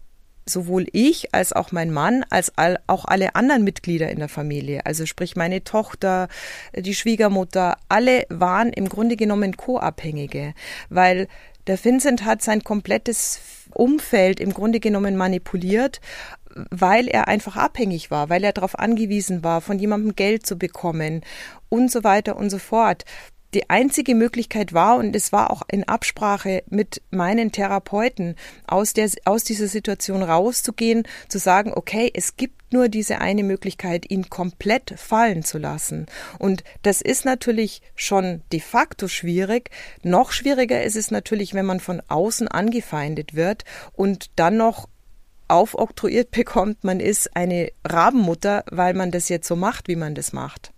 sowohl 0.48 0.86
ich 0.92 1.34
als 1.34 1.52
auch 1.52 1.72
mein 1.72 1.90
Mann, 1.90 2.24
als 2.30 2.52
auch 2.86 3.04
alle 3.04 3.34
anderen 3.34 3.64
Mitglieder 3.64 4.10
in 4.10 4.20
der 4.20 4.28
Familie, 4.28 4.86
also 4.86 5.04
sprich 5.04 5.34
meine 5.34 5.64
Tochter, 5.64 6.28
die 6.76 6.94
Schwiegermutter, 6.94 7.76
alle 7.88 8.24
waren 8.28 8.72
im 8.72 8.88
Grunde 8.88 9.16
genommen 9.16 9.56
Co-Abhängige, 9.56 10.54
weil 10.88 11.26
der 11.66 11.84
Vincent 11.84 12.24
hat 12.24 12.42
sein 12.42 12.62
komplettes 12.62 13.40
Umfeld 13.74 14.38
im 14.38 14.54
Grunde 14.54 14.78
genommen 14.78 15.16
manipuliert, 15.16 16.00
weil 16.70 17.08
er 17.08 17.28
einfach 17.28 17.56
abhängig 17.56 18.10
war, 18.10 18.28
weil 18.28 18.44
er 18.44 18.52
darauf 18.52 18.78
angewiesen 18.78 19.44
war, 19.44 19.60
von 19.60 19.78
jemandem 19.78 20.14
Geld 20.14 20.46
zu 20.46 20.56
bekommen 20.56 21.22
und 21.68 21.90
so 21.90 22.04
weiter 22.04 22.36
und 22.36 22.50
so 22.50 22.58
fort 22.58 23.04
die 23.54 23.70
einzige 23.70 24.14
Möglichkeit 24.14 24.74
war, 24.74 24.96
und 24.98 25.16
es 25.16 25.32
war 25.32 25.50
auch 25.50 25.62
in 25.68 25.84
Absprache 25.84 26.62
mit 26.68 27.00
meinen 27.10 27.52
Therapeuten, 27.52 28.34
aus, 28.66 28.92
der, 28.92 29.08
aus 29.24 29.44
dieser 29.44 29.68
Situation 29.68 30.22
rauszugehen, 30.22 31.04
zu 31.28 31.38
sagen, 31.38 31.72
okay, 31.74 32.10
es 32.12 32.36
gibt 32.36 32.72
nur 32.72 32.88
diese 32.88 33.20
eine 33.20 33.44
Möglichkeit, 33.44 34.10
ihn 34.10 34.28
komplett 34.28 34.94
fallen 34.98 35.42
zu 35.42 35.56
lassen. 35.56 36.04
Und 36.38 36.64
das 36.82 37.00
ist 37.00 37.24
natürlich 37.24 37.80
schon 37.94 38.42
de 38.52 38.60
facto 38.60 39.08
schwierig. 39.08 39.70
Noch 40.02 40.32
schwieriger 40.32 40.82
ist 40.82 40.96
es 40.96 41.10
natürlich, 41.10 41.54
wenn 41.54 41.64
man 41.64 41.80
von 41.80 42.02
außen 42.08 42.48
angefeindet 42.48 43.34
wird 43.34 43.64
und 43.94 44.30
dann 44.36 44.58
noch 44.58 44.88
aufoktroyiert 45.48 46.30
bekommt, 46.30 46.84
man 46.84 47.00
ist 47.00 47.36
eine 47.36 47.70
Rabenmutter, 47.84 48.64
weil 48.70 48.94
man 48.94 49.10
das 49.10 49.28
jetzt 49.28 49.48
so 49.48 49.56
macht, 49.56 49.88
wie 49.88 49.96
man 49.96 50.14
das 50.14 50.32
macht. 50.32 50.72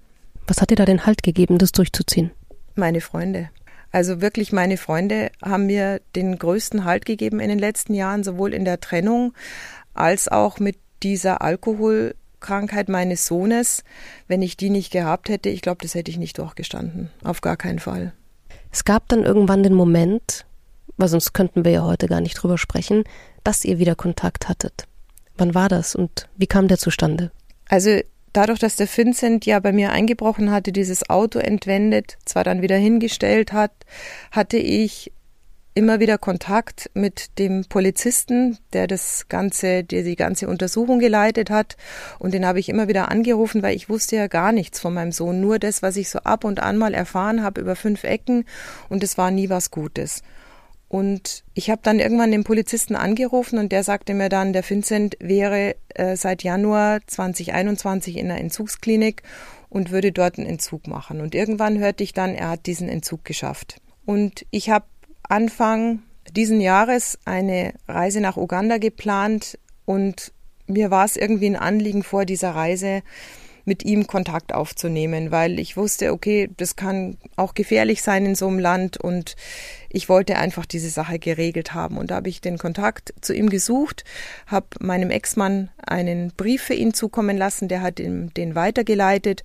Was 0.46 0.60
hat 0.60 0.70
dir 0.70 0.76
da 0.76 0.84
den 0.84 1.06
Halt 1.06 1.22
gegeben, 1.22 1.58
das 1.58 1.72
durchzuziehen? 1.72 2.30
Meine 2.74 3.00
Freunde. 3.00 3.50
Also 3.90 4.20
wirklich 4.20 4.52
meine 4.52 4.76
Freunde 4.76 5.30
haben 5.42 5.66
mir 5.66 6.00
den 6.14 6.38
größten 6.38 6.84
Halt 6.84 7.06
gegeben 7.06 7.40
in 7.40 7.48
den 7.48 7.58
letzten 7.58 7.94
Jahren, 7.94 8.22
sowohl 8.22 8.52
in 8.52 8.64
der 8.64 8.80
Trennung 8.80 9.32
als 9.94 10.28
auch 10.28 10.58
mit 10.58 10.76
dieser 11.02 11.42
Alkoholkrankheit 11.42 12.88
meines 12.88 13.26
Sohnes. 13.26 13.84
Wenn 14.26 14.42
ich 14.42 14.56
die 14.56 14.70
nicht 14.70 14.92
gehabt 14.92 15.28
hätte, 15.28 15.48
ich 15.48 15.62
glaube, 15.62 15.78
das 15.82 15.94
hätte 15.94 16.10
ich 16.10 16.18
nicht 16.18 16.38
durchgestanden. 16.38 17.10
Auf 17.24 17.40
gar 17.40 17.56
keinen 17.56 17.78
Fall. 17.78 18.12
Es 18.70 18.84
gab 18.84 19.08
dann 19.08 19.24
irgendwann 19.24 19.62
den 19.62 19.74
Moment, 19.74 20.44
weil 20.98 21.08
sonst 21.08 21.32
könnten 21.32 21.64
wir 21.64 21.72
ja 21.72 21.82
heute 21.84 22.06
gar 22.06 22.20
nicht 22.20 22.34
drüber 22.34 22.58
sprechen, 22.58 23.04
dass 23.48 23.64
ihr 23.64 23.78
wieder 23.78 23.94
Kontakt 23.94 24.46
hattet. 24.46 24.84
Wann 25.38 25.54
war 25.54 25.70
das 25.70 25.94
und 25.94 26.28
wie 26.36 26.46
kam 26.46 26.68
der 26.68 26.76
zustande? 26.76 27.30
Also 27.66 28.00
dadurch, 28.34 28.58
dass 28.58 28.76
der 28.76 28.86
Vincent 28.94 29.46
ja 29.46 29.58
bei 29.58 29.72
mir 29.72 29.90
eingebrochen 29.90 30.50
hatte, 30.50 30.70
dieses 30.70 31.08
Auto 31.08 31.38
entwendet, 31.38 32.18
zwar 32.26 32.44
dann 32.44 32.60
wieder 32.60 32.76
hingestellt 32.76 33.54
hat, 33.54 33.72
hatte 34.32 34.58
ich 34.58 35.12
immer 35.72 35.98
wieder 35.98 36.18
Kontakt 36.18 36.90
mit 36.92 37.38
dem 37.38 37.64
Polizisten, 37.64 38.58
der 38.74 38.86
das 38.86 39.28
ganze, 39.30 39.82
der 39.82 40.02
die 40.02 40.16
ganze 40.16 40.46
Untersuchung 40.46 40.98
geleitet 40.98 41.48
hat. 41.48 41.78
Und 42.18 42.34
den 42.34 42.44
habe 42.44 42.60
ich 42.60 42.68
immer 42.68 42.86
wieder 42.86 43.10
angerufen, 43.10 43.62
weil 43.62 43.74
ich 43.74 43.88
wusste 43.88 44.16
ja 44.16 44.26
gar 44.26 44.52
nichts 44.52 44.78
von 44.78 44.92
meinem 44.92 45.12
Sohn. 45.12 45.40
Nur 45.40 45.58
das, 45.58 45.80
was 45.80 45.96
ich 45.96 46.10
so 46.10 46.18
ab 46.18 46.44
und 46.44 46.60
an 46.60 46.76
mal 46.76 46.92
erfahren 46.92 47.42
habe 47.42 47.62
über 47.62 47.76
fünf 47.76 48.04
Ecken. 48.04 48.44
Und 48.90 49.02
es 49.02 49.16
war 49.16 49.30
nie 49.30 49.48
was 49.48 49.70
Gutes. 49.70 50.22
Und 50.88 51.44
ich 51.52 51.68
habe 51.68 51.82
dann 51.82 51.98
irgendwann 51.98 52.32
den 52.32 52.44
Polizisten 52.44 52.96
angerufen 52.96 53.58
und 53.58 53.72
der 53.72 53.84
sagte 53.84 54.14
mir 54.14 54.30
dann, 54.30 54.54
der 54.54 54.68
Vincent 54.68 55.16
wäre 55.20 55.76
äh, 55.94 56.16
seit 56.16 56.42
Januar 56.42 57.00
2021 57.06 58.16
in 58.16 58.30
einer 58.30 58.40
Entzugsklinik 58.40 59.22
und 59.68 59.90
würde 59.90 60.12
dort 60.12 60.38
einen 60.38 60.48
Entzug 60.48 60.86
machen. 60.86 61.20
Und 61.20 61.34
irgendwann 61.34 61.78
hörte 61.78 62.02
ich 62.02 62.14
dann, 62.14 62.34
er 62.34 62.48
hat 62.48 62.64
diesen 62.64 62.88
Entzug 62.88 63.24
geschafft. 63.24 63.76
Und 64.06 64.46
ich 64.50 64.70
habe 64.70 64.86
Anfang 65.28 66.02
diesen 66.32 66.60
Jahres 66.60 67.18
eine 67.26 67.74
Reise 67.86 68.20
nach 68.20 68.38
Uganda 68.38 68.78
geplant 68.78 69.58
und 69.84 70.32
mir 70.66 70.90
war 70.90 71.04
es 71.04 71.16
irgendwie 71.16 71.46
ein 71.46 71.56
Anliegen 71.56 72.02
vor 72.02 72.24
dieser 72.24 72.54
Reise, 72.54 73.02
mit 73.68 73.84
ihm 73.84 74.08
Kontakt 74.08 74.52
aufzunehmen, 74.52 75.30
weil 75.30 75.60
ich 75.60 75.76
wusste, 75.76 76.12
okay, 76.12 76.50
das 76.56 76.74
kann 76.74 77.18
auch 77.36 77.54
gefährlich 77.54 78.02
sein 78.02 78.26
in 78.26 78.34
so 78.34 78.48
einem 78.48 78.58
Land 78.58 78.96
und 78.96 79.36
ich 79.90 80.08
wollte 80.08 80.36
einfach 80.36 80.66
diese 80.66 80.90
Sache 80.90 81.18
geregelt 81.18 81.74
haben. 81.74 81.98
Und 81.98 82.10
da 82.10 82.16
habe 82.16 82.28
ich 82.28 82.40
den 82.40 82.58
Kontakt 82.58 83.14
zu 83.20 83.32
ihm 83.32 83.48
gesucht, 83.48 84.04
habe 84.46 84.66
meinem 84.80 85.10
Ex-Mann 85.10 85.70
einen 85.86 86.32
Brief 86.36 86.62
für 86.62 86.74
ihn 86.74 86.94
zukommen 86.94 87.36
lassen, 87.36 87.68
der 87.68 87.82
hat 87.82 88.00
ihn, 88.00 88.32
den 88.34 88.54
weitergeleitet 88.54 89.44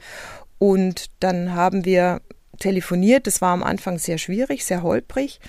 und 0.58 1.12
dann 1.20 1.54
haben 1.54 1.86
wir 1.86 2.22
telefoniert. 2.60 3.28
Das 3.28 3.42
war 3.42 3.54
am 3.54 3.64
Anfang 3.64 4.00
sehr 4.00 4.18
schwierig, 4.18 4.66
sehr 4.66 4.82
holprig. 4.82 5.40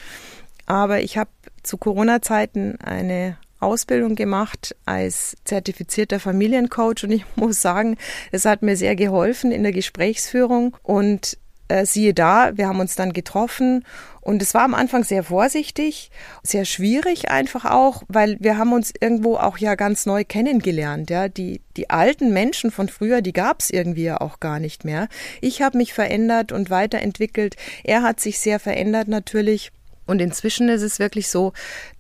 Aber 0.66 1.00
ich 1.00 1.18
habe 1.18 1.30
zu 1.62 1.76
Corona-Zeiten 1.76 2.80
eine 2.80 3.36
Ausbildung 3.64 4.14
gemacht 4.14 4.76
als 4.84 5.36
zertifizierter 5.44 6.20
Familiencoach 6.20 7.04
und 7.04 7.10
ich 7.10 7.24
muss 7.36 7.60
sagen, 7.60 7.96
es 8.30 8.44
hat 8.44 8.62
mir 8.62 8.76
sehr 8.76 8.96
geholfen 8.96 9.50
in 9.50 9.62
der 9.62 9.72
Gesprächsführung 9.72 10.76
und 10.82 11.38
äh, 11.68 11.86
siehe 11.86 12.14
da, 12.14 12.56
wir 12.56 12.68
haben 12.68 12.80
uns 12.80 12.94
dann 12.94 13.12
getroffen 13.12 13.84
und 14.20 14.40
es 14.40 14.54
war 14.54 14.62
am 14.62 14.74
Anfang 14.74 15.04
sehr 15.04 15.22
vorsichtig, 15.22 16.10
sehr 16.42 16.64
schwierig 16.64 17.30
einfach 17.30 17.64
auch, 17.64 18.02
weil 18.08 18.36
wir 18.40 18.56
haben 18.56 18.72
uns 18.72 18.92
irgendwo 18.98 19.36
auch 19.36 19.58
ja 19.58 19.74
ganz 19.74 20.06
neu 20.06 20.24
kennengelernt. 20.24 21.10
Ja, 21.10 21.28
die 21.28 21.60
die 21.76 21.90
alten 21.90 22.32
Menschen 22.32 22.70
von 22.70 22.88
früher, 22.88 23.20
die 23.20 23.32
gab 23.32 23.60
es 23.60 23.70
irgendwie 23.70 24.04
ja 24.04 24.20
auch 24.20 24.40
gar 24.40 24.60
nicht 24.60 24.84
mehr. 24.84 25.08
Ich 25.40 25.60
habe 25.60 25.76
mich 25.76 25.92
verändert 25.92 26.52
und 26.52 26.70
weiterentwickelt. 26.70 27.56
Er 27.82 28.02
hat 28.02 28.20
sich 28.20 28.38
sehr 28.38 28.58
verändert 28.58 29.08
natürlich. 29.08 29.72
Und 30.06 30.20
inzwischen 30.20 30.68
ist 30.68 30.82
es 30.82 30.98
wirklich 30.98 31.28
so, 31.28 31.52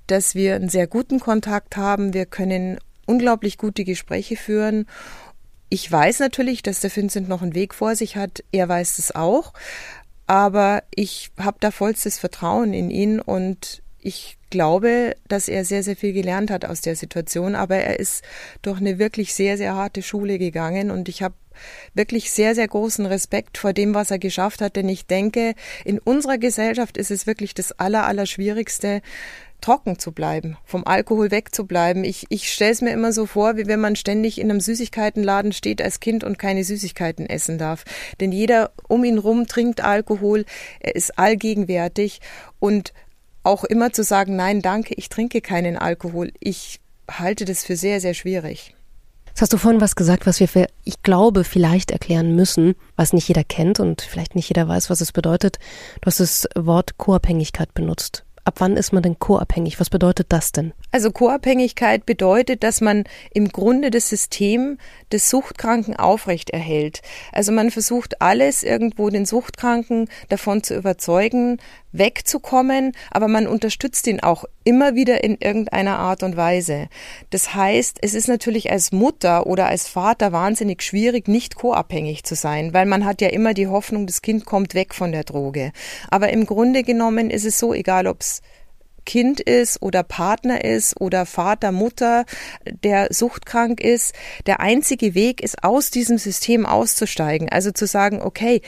dass 0.06 0.34
wir 0.34 0.54
einen 0.54 0.68
sehr 0.68 0.86
guten 0.86 1.20
Kontakt 1.20 1.76
haben. 1.76 2.14
Wir 2.14 2.26
können 2.26 2.78
unglaublich 3.06 3.58
gute 3.58 3.84
Gespräche 3.84 4.36
führen. 4.36 4.86
Ich 5.68 5.90
weiß 5.90 6.20
natürlich, 6.20 6.62
dass 6.62 6.80
der 6.80 6.94
Vincent 6.94 7.28
noch 7.28 7.42
einen 7.42 7.54
Weg 7.54 7.74
vor 7.74 7.96
sich 7.96 8.16
hat. 8.16 8.44
Er 8.52 8.68
weiß 8.68 8.98
es 8.98 9.14
auch. 9.14 9.52
Aber 10.26 10.82
ich 10.94 11.30
habe 11.38 11.58
da 11.60 11.70
vollstes 11.70 12.18
Vertrauen 12.18 12.72
in 12.72 12.90
ihn 12.90 13.20
und 13.20 13.82
ich 14.00 14.38
glaube, 14.50 15.16
dass 15.28 15.48
er 15.48 15.64
sehr, 15.64 15.82
sehr 15.82 15.96
viel 15.96 16.12
gelernt 16.12 16.50
hat 16.50 16.64
aus 16.64 16.80
der 16.80 16.94
Situation, 16.94 17.54
aber 17.54 17.76
er 17.76 17.98
ist 17.98 18.22
durch 18.62 18.78
eine 18.78 18.98
wirklich 18.98 19.34
sehr, 19.34 19.56
sehr 19.56 19.74
harte 19.74 20.02
Schule 20.02 20.38
gegangen 20.38 20.90
und 20.90 21.08
ich 21.08 21.22
habe 21.22 21.34
wirklich 21.94 22.30
sehr, 22.30 22.54
sehr 22.54 22.68
großen 22.68 23.06
Respekt 23.06 23.58
vor 23.58 23.72
dem, 23.72 23.94
was 23.94 24.10
er 24.10 24.18
geschafft 24.18 24.60
hat, 24.60 24.76
denn 24.76 24.88
ich 24.88 25.06
denke, 25.06 25.54
in 25.84 25.98
unserer 25.98 26.38
Gesellschaft 26.38 26.96
ist 26.96 27.10
es 27.10 27.26
wirklich 27.26 27.54
das 27.54 27.72
Aller, 27.78 28.06
Allerschwierigste, 28.06 29.02
trocken 29.64 29.98
zu 29.98 30.12
bleiben, 30.12 30.58
vom 30.66 30.86
Alkohol 30.86 31.30
wegzubleiben. 31.30 32.04
Ich, 32.04 32.26
ich 32.28 32.52
stelle 32.52 32.72
es 32.72 32.82
mir 32.82 32.90
immer 32.90 33.12
so 33.12 33.24
vor, 33.24 33.56
wie 33.56 33.66
wenn 33.66 33.80
man 33.80 33.96
ständig 33.96 34.38
in 34.38 34.50
einem 34.50 34.60
Süßigkeitenladen 34.60 35.52
steht 35.52 35.80
als 35.80 36.00
Kind 36.00 36.22
und 36.22 36.38
keine 36.38 36.64
Süßigkeiten 36.64 37.26
essen 37.26 37.56
darf. 37.56 37.84
Denn 38.20 38.30
jeder 38.30 38.72
um 38.88 39.04
ihn 39.04 39.16
rum 39.16 39.46
trinkt 39.46 39.82
Alkohol, 39.82 40.44
er 40.80 40.94
ist 40.96 41.18
allgegenwärtig 41.18 42.20
und 42.58 42.92
auch 43.42 43.64
immer 43.64 43.92
zu 43.92 44.02
sagen, 44.02 44.36
nein, 44.36 44.60
danke, 44.60 44.94
ich 44.98 45.08
trinke 45.08 45.40
keinen 45.40 45.78
Alkohol. 45.78 46.32
Ich 46.40 46.80
halte 47.10 47.46
das 47.46 47.64
für 47.64 47.76
sehr, 47.76 48.02
sehr 48.02 48.14
schwierig. 48.14 48.73
Jetzt 49.34 49.42
hast 49.42 49.52
du 49.52 49.58
vorhin 49.58 49.80
was 49.80 49.96
gesagt, 49.96 50.26
was 50.26 50.38
wir, 50.38 50.46
für, 50.46 50.68
ich 50.84 51.02
glaube, 51.02 51.42
vielleicht 51.42 51.90
erklären 51.90 52.36
müssen, 52.36 52.76
was 52.94 53.12
nicht 53.12 53.26
jeder 53.26 53.42
kennt 53.42 53.80
und 53.80 54.00
vielleicht 54.00 54.36
nicht 54.36 54.48
jeder 54.48 54.68
weiß, 54.68 54.90
was 54.90 55.00
es 55.00 55.10
bedeutet. 55.10 55.58
Du 56.00 56.06
hast 56.06 56.20
das 56.20 56.46
Wort 56.54 56.98
Co-Abhängigkeit 56.98 57.74
benutzt. 57.74 58.24
Ab 58.44 58.56
wann 58.58 58.76
ist 58.76 58.92
man 58.92 59.02
denn 59.02 59.18
co-abhängig? 59.18 59.80
Was 59.80 59.90
bedeutet 59.90 60.26
das 60.28 60.52
denn? 60.52 60.72
Also 60.92 61.10
Co-Abhängigkeit 61.10 62.06
bedeutet, 62.06 62.62
dass 62.62 62.80
man 62.80 63.04
im 63.32 63.48
Grunde 63.48 63.90
das 63.90 64.08
System 64.08 64.78
des 65.10 65.30
Suchtkranken 65.30 65.96
aufrechterhält. 65.96 67.00
Also 67.32 67.50
man 67.50 67.70
versucht 67.70 68.20
alles 68.20 68.62
irgendwo 68.62 69.08
den 69.08 69.24
Suchtkranken 69.26 70.08
davon 70.28 70.62
zu 70.62 70.76
überzeugen, 70.76 71.58
wegzukommen, 71.94 72.92
aber 73.10 73.28
man 73.28 73.46
unterstützt 73.46 74.06
ihn 74.06 74.20
auch 74.20 74.44
immer 74.64 74.94
wieder 74.94 75.24
in 75.24 75.38
irgendeiner 75.40 75.98
Art 75.98 76.22
und 76.22 76.36
Weise. 76.36 76.88
Das 77.30 77.54
heißt, 77.54 77.98
es 78.02 78.14
ist 78.14 78.28
natürlich 78.28 78.70
als 78.70 78.92
Mutter 78.92 79.46
oder 79.46 79.66
als 79.66 79.88
Vater 79.88 80.32
wahnsinnig 80.32 80.82
schwierig, 80.82 81.28
nicht 81.28 81.54
co-abhängig 81.54 82.24
zu 82.24 82.34
sein, 82.34 82.74
weil 82.74 82.86
man 82.86 83.04
hat 83.04 83.20
ja 83.20 83.28
immer 83.28 83.54
die 83.54 83.68
Hoffnung, 83.68 84.06
das 84.06 84.22
Kind 84.22 84.44
kommt 84.44 84.74
weg 84.74 84.94
von 84.94 85.12
der 85.12 85.24
Droge. 85.24 85.72
Aber 86.10 86.30
im 86.30 86.46
Grunde 86.46 86.82
genommen 86.82 87.30
ist 87.30 87.44
es 87.44 87.58
so, 87.58 87.72
egal 87.72 88.06
ob 88.06 88.20
es 88.20 88.42
Kind 89.06 89.40
ist 89.40 89.82
oder 89.82 90.02
Partner 90.02 90.64
ist 90.64 91.00
oder 91.00 91.26
Vater, 91.26 91.72
Mutter, 91.72 92.24
der 92.64 93.08
suchtkrank 93.10 93.80
ist. 93.80 94.14
Der 94.46 94.60
einzige 94.60 95.14
Weg 95.14 95.42
ist, 95.42 95.62
aus 95.62 95.90
diesem 95.90 96.18
System 96.18 96.66
auszusteigen. 96.66 97.48
Also 97.50 97.70
zu 97.70 97.86
sagen, 97.86 98.22
okay, 98.22 98.62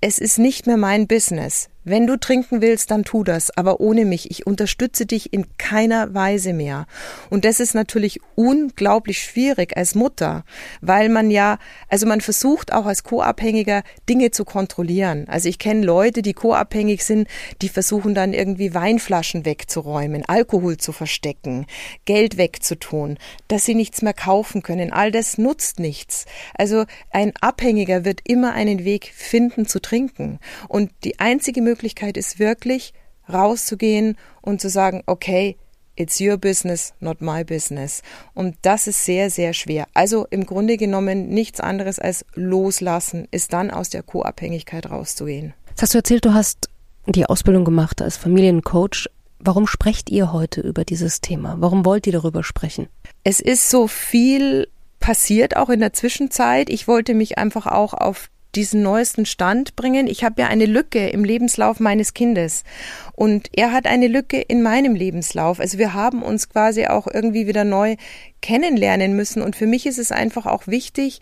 es 0.00 0.18
ist 0.18 0.38
nicht 0.38 0.66
mehr 0.66 0.76
mein 0.76 1.06
Business. 1.06 1.68
Wenn 1.88 2.06
du 2.06 2.18
trinken 2.18 2.60
willst, 2.60 2.90
dann 2.90 3.02
tu 3.02 3.24
das, 3.24 3.50
aber 3.56 3.80
ohne 3.80 4.04
mich. 4.04 4.30
Ich 4.30 4.46
unterstütze 4.46 5.06
dich 5.06 5.32
in 5.32 5.46
keiner 5.56 6.12
Weise 6.12 6.52
mehr. 6.52 6.86
Und 7.30 7.46
das 7.46 7.60
ist 7.60 7.74
natürlich 7.74 8.20
unglaublich 8.34 9.22
schwierig 9.22 9.74
als 9.74 9.94
Mutter, 9.94 10.44
weil 10.82 11.08
man 11.08 11.30
ja, 11.30 11.56
also 11.88 12.06
man 12.06 12.20
versucht 12.20 12.74
auch 12.74 12.84
als 12.84 13.04
Co-Abhängiger 13.04 13.84
Dinge 14.06 14.32
zu 14.32 14.44
kontrollieren. 14.44 15.24
Also 15.28 15.48
ich 15.48 15.58
kenne 15.58 15.86
Leute, 15.86 16.20
die 16.20 16.34
co-abhängig 16.34 17.06
sind, 17.06 17.26
die 17.62 17.70
versuchen 17.70 18.14
dann 18.14 18.34
irgendwie 18.34 18.74
Weinflaschen 18.74 19.46
wegzuräumen, 19.46 20.24
Alkohol 20.26 20.76
zu 20.76 20.92
verstecken, 20.92 21.64
Geld 22.04 22.36
wegzutun, 22.36 23.16
dass 23.48 23.64
sie 23.64 23.74
nichts 23.74 24.02
mehr 24.02 24.12
kaufen 24.12 24.62
können. 24.62 24.92
All 24.92 25.10
das 25.10 25.38
nutzt 25.38 25.80
nichts. 25.80 26.26
Also 26.52 26.84
ein 27.10 27.32
Abhängiger 27.40 28.04
wird 28.04 28.20
immer 28.24 28.52
einen 28.52 28.84
Weg 28.84 29.10
finden 29.14 29.66
zu 29.66 29.80
trinken. 29.80 30.38
Und 30.68 30.90
die 31.04 31.18
einzige 31.18 31.62
Möglichkeit, 31.62 31.77
Möglichkeit 31.78 32.16
ist 32.16 32.40
wirklich 32.40 32.92
rauszugehen 33.32 34.16
und 34.42 34.60
zu 34.60 34.68
sagen, 34.68 35.04
okay, 35.06 35.56
it's 35.94 36.20
your 36.20 36.36
business, 36.36 36.92
not 36.98 37.20
my 37.20 37.44
business. 37.44 38.02
Und 38.34 38.56
das 38.62 38.88
ist 38.88 39.04
sehr, 39.04 39.30
sehr 39.30 39.52
schwer. 39.52 39.86
Also 39.94 40.26
im 40.30 40.44
Grunde 40.44 40.76
genommen 40.76 41.28
nichts 41.28 41.60
anderes 41.60 42.00
als 42.00 42.24
loslassen, 42.34 43.28
ist 43.30 43.52
dann 43.52 43.70
aus 43.70 43.90
der 43.90 44.02
Co-Abhängigkeit 44.02 44.90
rauszugehen. 44.90 45.54
Jetzt 45.68 45.82
hast 45.82 45.94
du 45.94 45.98
erzählt, 45.98 46.24
du 46.24 46.34
hast 46.34 46.68
die 47.06 47.26
Ausbildung 47.26 47.64
gemacht 47.64 48.02
als 48.02 48.16
Familiencoach. 48.16 49.08
Warum 49.38 49.68
sprecht 49.68 50.10
ihr 50.10 50.32
heute 50.32 50.60
über 50.60 50.84
dieses 50.84 51.20
Thema? 51.20 51.56
Warum 51.60 51.84
wollt 51.84 52.08
ihr 52.08 52.12
darüber 52.12 52.42
sprechen? 52.42 52.88
Es 53.22 53.38
ist 53.38 53.70
so 53.70 53.86
viel 53.86 54.66
passiert 54.98 55.56
auch 55.56 55.68
in 55.68 55.78
der 55.78 55.92
Zwischenzeit. 55.92 56.70
Ich 56.70 56.88
wollte 56.88 57.14
mich 57.14 57.38
einfach 57.38 57.66
auch 57.66 57.94
auf 57.94 58.30
diesen 58.54 58.82
neuesten 58.82 59.26
Stand 59.26 59.76
bringen. 59.76 60.06
Ich 60.06 60.24
habe 60.24 60.40
ja 60.40 60.48
eine 60.48 60.66
Lücke 60.66 61.08
im 61.08 61.24
Lebenslauf 61.24 61.80
meines 61.80 62.14
Kindes 62.14 62.64
und 63.12 63.50
er 63.56 63.72
hat 63.72 63.86
eine 63.86 64.08
Lücke 64.08 64.40
in 64.40 64.62
meinem 64.62 64.94
Lebenslauf. 64.94 65.60
Also 65.60 65.78
wir 65.78 65.94
haben 65.94 66.22
uns 66.22 66.48
quasi 66.48 66.86
auch 66.86 67.06
irgendwie 67.06 67.46
wieder 67.46 67.64
neu 67.64 67.96
kennenlernen 68.40 69.16
müssen 69.16 69.42
und 69.42 69.56
für 69.56 69.66
mich 69.66 69.84
ist 69.84 69.98
es 69.98 70.12
einfach 70.12 70.46
auch 70.46 70.66
wichtig 70.66 71.20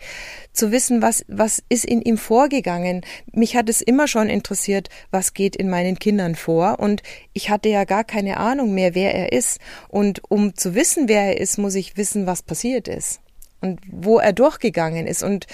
zu 0.53 0.71
wissen, 0.71 1.01
was 1.01 1.25
was 1.27 1.63
ist 1.67 1.85
in 1.85 2.01
ihm 2.01 2.17
vorgegangen. 2.17 3.01
Mich 3.33 3.55
hat 3.55 3.69
es 3.69 3.81
immer 3.81 4.07
schon 4.07 4.29
interessiert, 4.29 4.89
was 5.11 5.33
geht 5.33 5.55
in 5.55 5.69
meinen 5.69 5.99
Kindern 5.99 6.35
vor 6.35 6.79
und 6.79 7.01
ich 7.33 7.49
hatte 7.49 7.69
ja 7.69 7.83
gar 7.83 8.03
keine 8.03 8.37
Ahnung 8.37 8.73
mehr, 8.73 8.95
wer 8.95 9.13
er 9.13 9.31
ist 9.31 9.59
und 9.89 10.21
um 10.29 10.55
zu 10.55 10.75
wissen, 10.75 11.07
wer 11.07 11.23
er 11.23 11.41
ist, 11.41 11.57
muss 11.57 11.75
ich 11.75 11.97
wissen, 11.97 12.27
was 12.27 12.43
passiert 12.43 12.87
ist 12.87 13.19
und 13.61 13.79
wo 13.91 14.19
er 14.19 14.33
durchgegangen 14.33 15.07
ist. 15.07 15.23
Und 15.23 15.47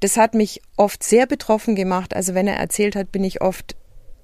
das 0.00 0.16
hat 0.16 0.34
mich 0.34 0.62
oft 0.76 1.02
sehr 1.02 1.26
betroffen 1.26 1.74
gemacht. 1.74 2.14
Also 2.14 2.34
wenn 2.34 2.46
er 2.46 2.56
erzählt 2.56 2.96
hat, 2.96 3.12
bin 3.12 3.24
ich 3.24 3.40
oft 3.40 3.76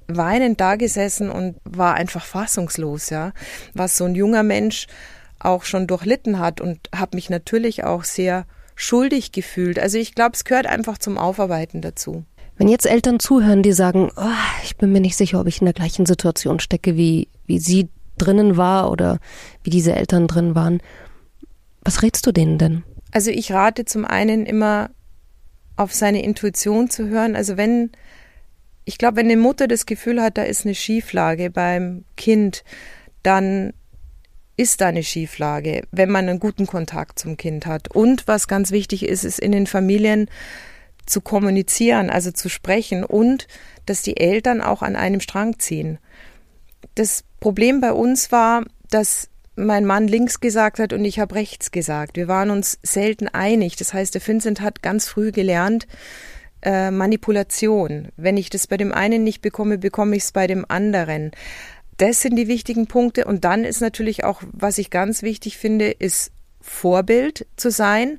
weinend 0.06 0.60
da 0.60 0.76
gesessen 0.76 1.30
und 1.30 1.56
war 1.64 1.94
einfach 1.94 2.24
fassungslos, 2.24 3.10
ja, 3.10 3.32
was 3.72 3.96
so 3.96 4.04
ein 4.04 4.14
junger 4.14 4.42
Mensch 4.42 4.86
auch 5.38 5.64
schon 5.64 5.86
durchlitten 5.86 6.38
hat 6.38 6.60
und 6.60 6.88
habe 6.94 7.16
mich 7.16 7.30
natürlich 7.30 7.84
auch 7.84 8.04
sehr 8.04 8.46
schuldig 8.74 9.32
gefühlt. 9.32 9.78
Also 9.78 9.98
ich 9.98 10.14
glaube, 10.14 10.32
es 10.34 10.44
gehört 10.44 10.66
einfach 10.66 10.98
zum 10.98 11.18
Aufarbeiten 11.18 11.80
dazu. 11.80 12.24
Wenn 12.56 12.68
jetzt 12.68 12.86
Eltern 12.86 13.18
zuhören, 13.18 13.62
die 13.62 13.72
sagen, 13.72 14.10
oh, 14.16 14.28
ich 14.62 14.76
bin 14.76 14.92
mir 14.92 15.00
nicht 15.00 15.16
sicher, 15.16 15.40
ob 15.40 15.46
ich 15.46 15.60
in 15.60 15.64
der 15.64 15.74
gleichen 15.74 16.06
Situation 16.06 16.60
stecke, 16.60 16.96
wie, 16.96 17.28
wie 17.46 17.58
sie 17.58 17.88
drinnen 18.16 18.56
war 18.56 18.90
oder 18.90 19.18
wie 19.62 19.70
diese 19.70 19.94
Eltern 19.94 20.28
drin 20.28 20.54
waren, 20.54 20.80
was 21.82 22.02
rätst 22.02 22.26
du 22.26 22.32
denen 22.32 22.58
denn? 22.58 22.84
Also 23.14 23.30
ich 23.30 23.52
rate 23.52 23.84
zum 23.84 24.04
einen 24.04 24.44
immer 24.44 24.90
auf 25.76 25.94
seine 25.94 26.24
Intuition 26.24 26.90
zu 26.90 27.08
hören. 27.08 27.36
Also 27.36 27.56
wenn, 27.56 27.92
ich 28.84 28.98
glaube, 28.98 29.18
wenn 29.18 29.26
eine 29.26 29.36
Mutter 29.36 29.68
das 29.68 29.86
Gefühl 29.86 30.20
hat, 30.20 30.36
da 30.36 30.42
ist 30.42 30.64
eine 30.64 30.74
Schieflage 30.74 31.50
beim 31.50 32.04
Kind, 32.16 32.64
dann 33.22 33.72
ist 34.56 34.80
da 34.80 34.88
eine 34.88 35.04
Schieflage, 35.04 35.84
wenn 35.92 36.10
man 36.10 36.28
einen 36.28 36.40
guten 36.40 36.66
Kontakt 36.66 37.20
zum 37.20 37.36
Kind 37.36 37.66
hat. 37.66 37.88
Und 37.94 38.26
was 38.26 38.48
ganz 38.48 38.72
wichtig 38.72 39.04
ist, 39.04 39.22
ist 39.22 39.38
in 39.38 39.52
den 39.52 39.68
Familien 39.68 40.28
zu 41.06 41.20
kommunizieren, 41.20 42.10
also 42.10 42.32
zu 42.32 42.48
sprechen 42.48 43.04
und 43.04 43.46
dass 43.86 44.02
die 44.02 44.16
Eltern 44.16 44.60
auch 44.60 44.82
an 44.82 44.96
einem 44.96 45.20
Strang 45.20 45.60
ziehen. 45.60 45.98
Das 46.96 47.22
Problem 47.38 47.80
bei 47.80 47.92
uns 47.92 48.32
war, 48.32 48.64
dass 48.90 49.28
mein 49.56 49.84
Mann 49.84 50.08
links 50.08 50.40
gesagt 50.40 50.78
hat 50.78 50.92
und 50.92 51.04
ich 51.04 51.18
habe 51.18 51.34
rechts 51.34 51.70
gesagt. 51.70 52.16
Wir 52.16 52.28
waren 52.28 52.50
uns 52.50 52.78
selten 52.82 53.28
einig. 53.28 53.76
Das 53.76 53.94
heißt, 53.94 54.14
der 54.14 54.26
Vincent 54.26 54.60
hat 54.60 54.82
ganz 54.82 55.08
früh 55.08 55.32
gelernt, 55.32 55.86
äh, 56.62 56.90
Manipulation. 56.90 58.08
Wenn 58.16 58.36
ich 58.36 58.50
das 58.50 58.66
bei 58.66 58.76
dem 58.76 58.92
einen 58.92 59.22
nicht 59.22 59.42
bekomme, 59.42 59.78
bekomme 59.78 60.16
ich 60.16 60.24
es 60.24 60.32
bei 60.32 60.46
dem 60.46 60.64
anderen. 60.68 61.30
Das 61.98 62.20
sind 62.20 62.36
die 62.36 62.48
wichtigen 62.48 62.86
Punkte. 62.86 63.26
Und 63.26 63.44
dann 63.44 63.64
ist 63.64 63.80
natürlich 63.80 64.24
auch, 64.24 64.42
was 64.52 64.78
ich 64.78 64.90
ganz 64.90 65.22
wichtig 65.22 65.58
finde, 65.58 65.90
ist 65.90 66.32
Vorbild 66.60 67.46
zu 67.56 67.70
sein. 67.70 68.18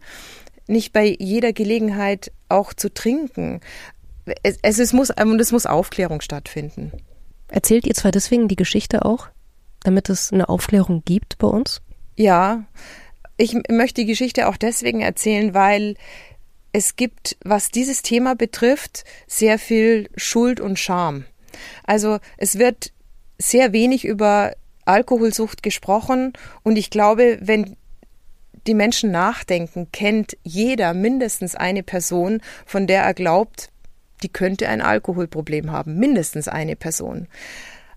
Nicht 0.68 0.94
bei 0.94 1.16
jeder 1.20 1.54
Gelegenheit 1.54 2.32
auch 2.48 2.74
zu 2.74 2.94
trinken. 2.94 3.60
Es, 4.44 4.58
es, 4.62 4.80
es 4.80 4.94
muss, 4.94 5.10
und 5.10 5.40
es 5.40 5.52
muss 5.52 5.66
Aufklärung 5.66 6.22
stattfinden. 6.22 6.92
Erzählt 7.48 7.86
ihr 7.86 7.94
zwar 7.94 8.12
deswegen 8.12 8.48
die 8.48 8.56
Geschichte 8.56 9.06
auch? 9.06 9.28
Damit 9.86 10.10
es 10.10 10.34
eine 10.34 10.50
Aufklärung 10.50 11.04
gibt 11.06 11.38
bei 11.38 11.48
uns? 11.48 11.82
Ja, 12.16 12.66
ich 13.38 13.58
möchte 13.70 14.02
die 14.02 14.08
Geschichte 14.08 14.48
auch 14.48 14.58
deswegen 14.58 15.02
erzählen, 15.02 15.54
weil 15.54 15.96
es 16.72 16.96
gibt, 16.96 17.38
was 17.44 17.70
dieses 17.70 18.02
Thema 18.02 18.36
betrifft, 18.36 19.04
sehr 19.28 19.60
viel 19.60 20.10
Schuld 20.16 20.60
und 20.60 20.80
Scham. 20.80 21.26
Also 21.86 22.20
es 22.38 22.58
wird 22.58 22.92
sehr 23.38 23.74
wenig 23.74 24.06
über 24.06 24.54
Alkoholsucht 24.86 25.64
gesprochen 25.64 26.34
und 26.64 26.78
ich 26.78 26.90
glaube, 26.90 27.38
wenn 27.42 27.78
die 28.68 28.74
Menschen 28.74 29.12
nachdenken, 29.12 29.90
kennt 29.92 30.38
jeder 30.44 30.94
mindestens 30.94 31.56
eine 31.56 31.84
Person, 31.84 32.42
von 32.66 32.88
der 32.88 33.04
er 33.04 33.14
glaubt, 33.14 33.70
die 34.24 34.30
könnte 34.30 34.68
ein 34.70 34.82
Alkoholproblem 34.82 35.72
haben. 35.72 35.98
Mindestens 35.98 36.48
eine 36.48 36.76
Person. 36.76 37.28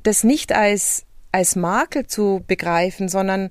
Das 0.02 0.24
nicht 0.24 0.52
als 0.52 1.04
als 1.38 1.54
Makel 1.54 2.04
zu 2.08 2.42
begreifen, 2.48 3.08
sondern 3.08 3.50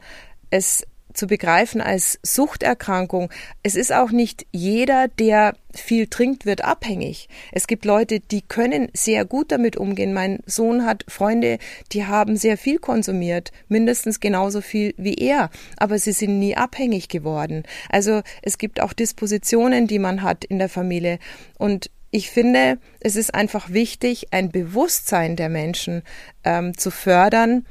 es 0.49 0.85
zu 1.13 1.25
begreifen 1.25 1.79
als 1.79 2.19
Suchterkrankung. 2.21 3.31
Es 3.63 3.75
ist 3.75 3.93
auch 3.93 4.11
nicht 4.11 4.45
jeder, 4.51 5.07
der 5.07 5.55
viel 5.73 6.07
trinkt, 6.07 6.45
wird 6.45 6.65
abhängig. 6.65 7.29
Es 7.53 7.65
gibt 7.65 7.85
Leute, 7.85 8.19
die 8.19 8.41
können 8.41 8.89
sehr 8.93 9.23
gut 9.23 9.53
damit 9.53 9.77
umgehen. 9.77 10.13
Mein 10.13 10.41
Sohn 10.45 10.85
hat 10.85 11.05
Freunde, 11.07 11.59
die 11.93 12.05
haben 12.05 12.35
sehr 12.35 12.57
viel 12.57 12.77
konsumiert, 12.77 13.53
mindestens 13.69 14.19
genauso 14.19 14.59
viel 14.59 14.93
wie 14.97 15.15
er, 15.15 15.49
aber 15.77 15.97
sie 15.97 16.11
sind 16.11 16.39
nie 16.39 16.57
abhängig 16.57 17.07
geworden. 17.07 17.63
Also 17.89 18.21
es 18.41 18.57
gibt 18.57 18.81
auch 18.81 18.91
Dispositionen, 18.91 19.87
die 19.87 19.99
man 19.99 20.23
hat 20.23 20.43
in 20.43 20.59
der 20.59 20.69
Familie 20.69 21.19
und 21.57 21.89
ich 22.09 22.31
finde, 22.31 22.79
es 22.99 23.15
ist 23.15 23.35
einfach 23.35 23.69
wichtig, 23.71 24.27
ein 24.31 24.49
Bewusstsein 24.49 25.35
der 25.35 25.49
Menschen 25.49 26.03
ähm, 26.43 26.77
zu 26.77 26.89
fördern, 26.89 27.65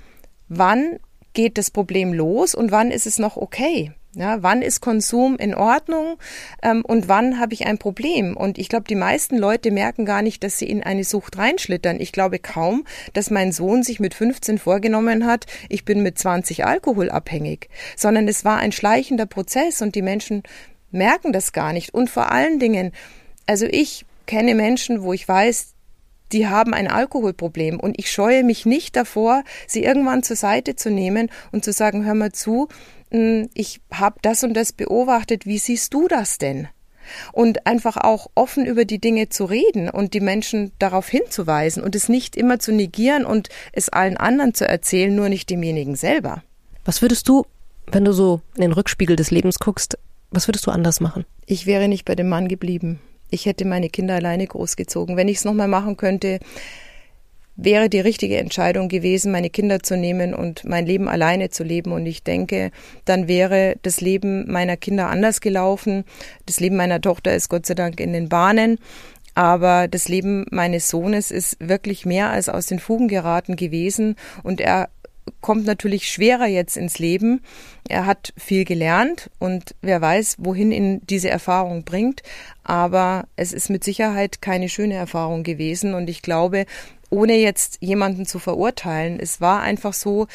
wann 0.49 0.99
geht 1.33 1.59
das 1.59 1.71
Problem 1.71 2.13
los 2.13 2.55
und 2.55 2.71
wann 2.71 2.91
ist 2.91 3.07
es 3.07 3.19
noch 3.19 3.37
okay. 3.37 3.93
Ja, 4.19 4.43
wann 4.43 4.63
ist 4.63 4.81
Konsum 4.81 5.37
in 5.37 5.55
Ordnung 5.55 6.17
ähm, 6.63 6.83
und 6.87 7.07
wann 7.07 7.39
habe 7.39 7.53
ich 7.53 7.67
ein 7.67 7.77
Problem? 7.77 8.35
Und 8.35 8.57
ich 8.57 8.71
glaube, 8.71 8.87
die 8.89 8.95
meisten 8.95 9.37
Leute 9.37 9.71
merken 9.71 10.07
gar 10.07 10.23
nicht, 10.23 10.43
dass 10.43 10.57
sie 10.57 10.71
in 10.71 10.83
eine 10.83 11.05
Sucht 11.05 11.37
reinschlittern. 11.37 12.01
Ich 12.01 12.13
glaube 12.13 12.39
kaum, 12.39 12.87
dass 13.13 13.31
mein 13.31 13.53
Sohn 13.53 13.83
sich 13.83 14.01
mit 14.01 14.15
15 14.15 14.57
vorgenommen 14.57 15.27
hat, 15.27 15.45
ich 15.69 15.85
bin 15.85 16.03
mit 16.03 16.19
20 16.19 16.65
alkoholabhängig, 16.65 17.69
sondern 17.95 18.27
es 18.27 18.43
war 18.43 18.57
ein 18.57 18.73
schleichender 18.73 19.27
Prozess 19.27 19.83
und 19.83 19.95
die 19.95 20.01
Menschen 20.01 20.45
merken 20.91 21.35
das 21.35 21.53
gar 21.53 21.75
nicht. 21.75 21.93
Und 21.93 22.09
vor 22.09 22.33
allen 22.33 22.59
Dingen, 22.59 22.93
also 23.47 23.67
ich 23.67 24.07
kenne 24.25 24.55
Menschen, 24.55 25.03
wo 25.03 25.13
ich 25.13 25.29
weiß, 25.29 25.75
die 26.33 26.49
haben 26.49 26.75
ein 26.75 26.89
Alkoholproblem 26.89 27.79
und 27.81 27.99
ich 27.99 28.11
scheue 28.11 28.45
mich 28.45 28.67
nicht 28.67 28.97
davor, 28.97 29.45
sie 29.67 29.85
irgendwann 29.85 30.23
zur 30.23 30.37
Seite 30.37 30.77
zu 30.77 30.91
nehmen 30.91 31.31
und 31.53 31.65
zu 31.65 31.73
sagen, 31.73 32.05
hör 32.05 32.15
mal 32.15 32.33
zu, 32.33 32.69
hm, 33.11 33.49
ich 33.55 33.81
habe 33.93 34.19
das 34.23 34.45
und 34.45 34.55
das 34.55 34.73
beobachtet, 34.73 35.47
wie 35.47 35.59
siehst 35.59 35.95
du 35.95 36.09
das 36.09 36.39
denn? 36.39 36.69
Und 37.33 37.67
einfach 37.67 37.97
auch 37.97 38.27
offen 38.35 38.67
über 38.67 38.85
die 38.85 38.99
Dinge 38.99 39.29
zu 39.29 39.45
reden 39.45 39.89
und 39.89 40.13
die 40.13 40.21
Menschen 40.21 40.73
darauf 40.81 41.09
hinzuweisen 41.09 41.83
und 41.85 41.95
es 41.95 42.09
nicht 42.09 42.35
immer 42.35 42.59
zu 42.59 42.73
negieren 42.73 43.25
und 43.25 43.49
es 43.73 43.89
allen 43.89 44.17
anderen 44.17 44.55
zu 44.55 44.67
erzählen, 44.67 45.15
nur 45.15 45.29
nicht 45.29 45.49
demjenigen 45.49 45.95
selber. 45.95 46.43
Was 46.85 47.03
würdest 47.03 47.29
du, 47.29 47.47
wenn 47.93 48.05
du 48.05 48.13
so 48.13 48.41
in 48.57 48.63
den 48.63 48.73
Rückspiegel 48.73 49.15
des 49.15 49.31
Lebens 49.31 49.61
guckst, 49.61 49.99
was 50.33 50.49
würdest 50.49 50.67
du 50.67 50.73
anders 50.73 51.01
machen? 51.01 51.25
Ich 51.47 51.67
wäre 51.67 51.87
nicht 51.87 52.05
bei 52.05 52.17
dem 52.17 52.29
Mann 52.29 52.49
geblieben. 52.49 52.99
Ich 53.37 53.45
hätte 53.45 53.67
meine 53.67 53.91
Kinder 53.91 54.15
alleine 54.15 54.47
großgezogen. 54.47 55.19
Wenn 55.19 55.29
ich 55.29 55.37
es 55.37 55.45
nochmal 55.45 55.69
machen 55.69 55.99
könnte, 55.99 56.41
wäre 57.55 57.91
die 57.91 58.01
richtige 58.01 58.39
Entscheidung 58.39 58.89
gewesen, 58.89 59.31
meine 59.31 59.51
Kinder 59.51 59.81
zu 59.81 59.99
nehmen 59.99 60.33
und 60.33 60.65
mein 60.65 60.87
Leben 60.87 61.07
alleine 61.07 61.51
zu 61.51 61.63
leben. 61.63 61.93
Und 61.93 62.07
ich 62.07 62.23
denke, 62.23 62.71
dann 63.05 63.29
wäre 63.29 63.77
das 63.83 64.01
Leben 64.01 64.51
meiner 64.51 64.79
Kinder 64.79 65.11
anders 65.11 65.43
gelaufen. 65.43 66.05
Das 66.47 66.61
Leben 66.61 66.77
meiner 66.77 66.99
Tochter 66.99 67.35
ist 67.35 67.51
Gott 67.51 67.67
sei 67.67 67.75
Dank 67.75 68.01
in 68.01 68.15
den 68.15 68.31
Bahnen. 68.31 68.79
Aber 69.35 69.87
das 69.87 70.09
Leben 70.09 70.47
meines 70.51 70.89
Sohnes 70.89 71.31
ist 71.31 71.59
wirklich 71.61 72.07
mehr 72.07 72.31
als 72.31 72.49
aus 72.49 72.65
den 72.65 72.79
Fugen 72.79 73.07
geraten 73.07 73.57
gewesen. 73.57 74.17
Und 74.45 74.63
er 74.63 74.89
kommt 75.41 75.67
natürlich 75.67 76.09
schwerer 76.09 76.47
jetzt 76.47 76.77
ins 76.77 76.99
Leben. 76.99 77.43
Er 77.89 78.07
hat 78.07 78.33
viel 78.37 78.65
gelernt 78.65 79.31
und 79.39 79.75
wer 79.81 80.01
weiß, 80.01 80.37
wohin 80.39 80.73
ihn 80.73 81.01
diese 81.07 81.31
Erfahrung 81.31 81.85
bringt. 81.85 82.23
Aber 82.65 83.27
es 83.37 83.53
ist 83.53 83.71
mit 83.71 83.85
Sicherheit 83.85 84.43
keine 84.43 84.69
schöne 84.69 84.95
Erfahrung 84.95 85.43
gewesen 85.43 85.95
und 85.95 86.09
ich 86.09 86.23
glaube, 86.23 86.67
ohne 87.11 87.37
jetzt 87.37 87.79
jemanden 87.81 88.27
zu 88.27 88.39
verurteilen, 88.39 89.21
es 89.21 89.41
war 89.41 89.63
einfach 89.63 89.93
so, 89.93 90.27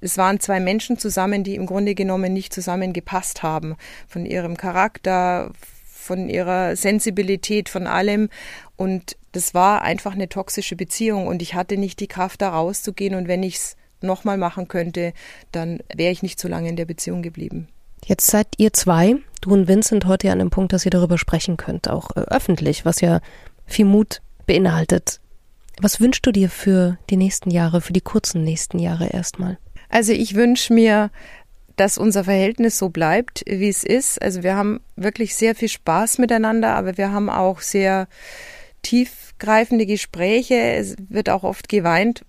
es 0.00 0.16
waren 0.18 0.40
zwei 0.40 0.60
Menschen 0.60 0.98
zusammen, 0.98 1.44
die 1.44 1.54
im 1.54 1.66
Grunde 1.66 1.94
genommen 1.94 2.32
nicht 2.32 2.52
zusammengepasst 2.52 3.42
haben. 3.42 3.76
Von 4.08 4.26
ihrem 4.26 4.56
Charakter, 4.56 5.52
von 5.84 6.28
ihrer 6.28 6.74
Sensibilität, 6.74 7.68
von 7.68 7.86
allem. 7.86 8.30
Und 8.76 9.16
das 9.32 9.54
war 9.54 9.82
einfach 9.82 10.14
eine 10.14 10.28
toxische 10.28 10.74
Beziehung 10.74 11.26
und 11.26 11.42
ich 11.42 11.54
hatte 11.54 11.76
nicht 11.76 12.00
die 12.00 12.08
Kraft, 12.08 12.42
da 12.42 12.48
rauszugehen. 12.50 13.14
Und 13.14 13.28
wenn 13.28 13.42
ich 13.42 13.56
es 13.56 13.76
nochmal 14.02 14.38
machen 14.38 14.68
könnte, 14.68 15.12
dann 15.52 15.80
wäre 15.94 16.12
ich 16.12 16.22
nicht 16.22 16.40
so 16.40 16.48
lange 16.48 16.68
in 16.68 16.76
der 16.76 16.84
Beziehung 16.84 17.22
geblieben. 17.22 17.68
Jetzt 18.04 18.26
seid 18.26 18.48
ihr 18.56 18.72
zwei, 18.72 19.16
du 19.40 19.50
und 19.52 19.68
Vincent, 19.68 20.06
heute 20.06 20.32
an 20.32 20.38
dem 20.38 20.50
Punkt, 20.50 20.72
dass 20.72 20.84
ihr 20.84 20.90
darüber 20.90 21.18
sprechen 21.18 21.56
könnt, 21.56 21.88
auch 21.88 22.16
äh, 22.16 22.20
öffentlich, 22.20 22.84
was 22.84 23.00
ja 23.00 23.20
viel 23.66 23.84
Mut 23.84 24.22
beinhaltet. 24.46 25.20
Was 25.80 26.00
wünschst 26.00 26.26
du 26.26 26.32
dir 26.32 26.50
für 26.50 26.98
die 27.08 27.16
nächsten 27.16 27.50
Jahre, 27.50 27.80
für 27.80 27.92
die 27.92 28.00
kurzen 28.00 28.44
nächsten 28.44 28.78
Jahre 28.78 29.08
erstmal? 29.08 29.58
Also 29.88 30.12
ich 30.12 30.34
wünsche 30.34 30.72
mir, 30.72 31.10
dass 31.76 31.98
unser 31.98 32.24
Verhältnis 32.24 32.78
so 32.78 32.90
bleibt, 32.90 33.42
wie 33.46 33.68
es 33.68 33.84
ist. 33.84 34.20
Also 34.20 34.42
wir 34.42 34.54
haben 34.54 34.80
wirklich 34.96 35.34
sehr 35.34 35.54
viel 35.54 35.68
Spaß 35.68 36.18
miteinander, 36.18 36.74
aber 36.74 36.98
wir 36.98 37.12
haben 37.12 37.30
auch 37.30 37.60
sehr 37.60 38.06
tiefgreifende 38.82 39.86
Gespräche. 39.86 40.54
Es 40.54 40.96
wird 41.08 41.30
auch 41.30 41.42
oft 41.42 41.68
geweint, 41.68 42.24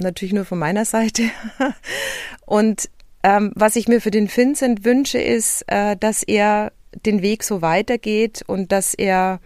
natürlich 0.00 0.32
nur 0.32 0.44
von 0.44 0.58
meiner 0.58 0.84
Seite. 0.84 1.24
Und 2.46 2.88
ähm, 3.22 3.52
was 3.54 3.76
ich 3.76 3.88
mir 3.88 4.00
für 4.00 4.10
den 4.10 4.34
Vincent 4.34 4.84
wünsche, 4.84 5.18
ist, 5.18 5.64
äh, 5.66 5.96
dass 5.96 6.22
er 6.22 6.72
den 7.04 7.22
Weg 7.22 7.44
so 7.44 7.62
weitergeht 7.62 8.42
und 8.46 8.72
dass 8.72 8.94
er 8.94 9.40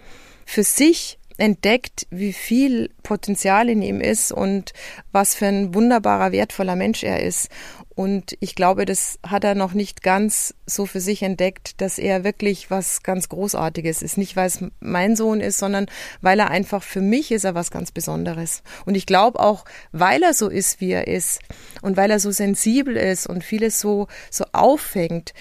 für 0.46 0.62
sich 0.62 1.18
entdeckt, 1.36 2.06
wie 2.10 2.32
viel 2.32 2.90
Potenzial 3.02 3.68
in 3.68 3.82
ihm 3.82 4.00
ist 4.00 4.32
und 4.32 4.72
was 5.12 5.34
für 5.34 5.46
ein 5.46 5.74
wunderbarer, 5.74 6.32
wertvoller 6.32 6.76
Mensch 6.76 7.02
er 7.02 7.22
ist. 7.22 7.48
Und 7.94 8.37
ich 8.40 8.54
glaube, 8.54 8.87
das 8.87 9.18
hat 9.24 9.44
er 9.44 9.54
noch 9.54 9.72
nicht 9.72 10.02
ganz 10.02 10.54
so 10.66 10.85
für 10.85 11.00
sich 11.00 11.22
entdeckt, 11.22 11.80
dass 11.80 11.98
er 11.98 12.24
wirklich 12.24 12.70
was 12.70 13.02
ganz 13.02 13.28
Großartiges 13.28 14.02
ist. 14.02 14.18
Nicht, 14.18 14.35
weil 14.35 14.46
es 14.46 14.64
mein 14.80 15.14
Sohn 15.14 15.40
ist, 15.40 15.59
sondern 15.59 15.87
weil 16.20 16.40
er 16.40 16.50
einfach 16.50 16.83
für 16.83 17.00
mich 17.00 17.30
ist 17.30 17.44
er 17.44 17.54
was 17.54 17.70
ganz 17.70 17.92
Besonderes. 17.92 18.62
Und 18.85 18.96
ich 18.96 19.07
glaube 19.07 19.38
auch, 19.38 19.64
weil 19.92 20.22
er 20.22 20.35
so 20.35 20.48
ist, 20.48 20.80
wie 20.80 20.90
er 20.90 21.07
ist 21.07 21.40
und 21.83 21.96
weil 21.96 22.11
er 22.11 22.18
so 22.18 22.33
sensibel 22.33 22.96
ist 22.96 23.28
und 23.28 23.44
vieles 23.44 23.78
so, 23.78 24.09
so 24.30 24.44
auffängt, 24.52 25.33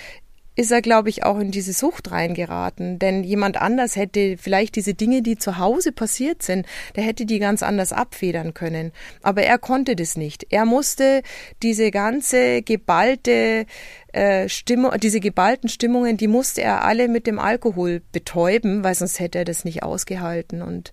ist 0.55 0.71
er, 0.71 0.81
glaube 0.81 1.09
ich, 1.09 1.23
auch 1.23 1.39
in 1.39 1.51
diese 1.51 1.73
Sucht 1.73 2.11
reingeraten. 2.11 2.99
Denn 2.99 3.23
jemand 3.23 3.57
anders 3.57 3.95
hätte 3.95 4.37
vielleicht 4.37 4.75
diese 4.75 4.93
Dinge, 4.93 5.21
die 5.21 5.37
zu 5.37 5.57
Hause 5.57 5.91
passiert 5.91 6.43
sind, 6.43 6.65
der 6.95 7.03
hätte 7.03 7.25
die 7.25 7.39
ganz 7.39 7.63
anders 7.63 7.91
abfedern 7.91 8.53
können. 8.53 8.91
Aber 9.21 9.43
er 9.43 9.57
konnte 9.57 9.95
das 9.95 10.15
nicht. 10.15 10.47
Er 10.51 10.65
musste 10.65 11.23
diese 11.63 11.89
ganze 11.89 12.61
geballte 12.61 13.65
äh, 14.11 14.47
Stimmung, 14.47 14.91
diese 14.99 15.19
geballten 15.19 15.69
Stimmungen, 15.69 16.17
die 16.17 16.27
musste 16.27 16.61
er 16.61 16.83
alle 16.83 17.07
mit 17.07 17.25
dem 17.25 17.39
Alkohol 17.39 18.01
betäuben, 18.11 18.83
weil 18.83 18.93
sonst 18.93 19.19
hätte 19.19 19.39
er 19.39 19.45
das 19.45 19.65
nicht 19.65 19.81
ausgehalten. 19.81 20.61
Und 20.61 20.91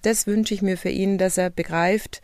das 0.00 0.26
wünsche 0.26 0.54
ich 0.54 0.62
mir 0.62 0.78
für 0.78 0.88
ihn, 0.88 1.18
dass 1.18 1.36
er 1.36 1.50
begreift, 1.50 2.22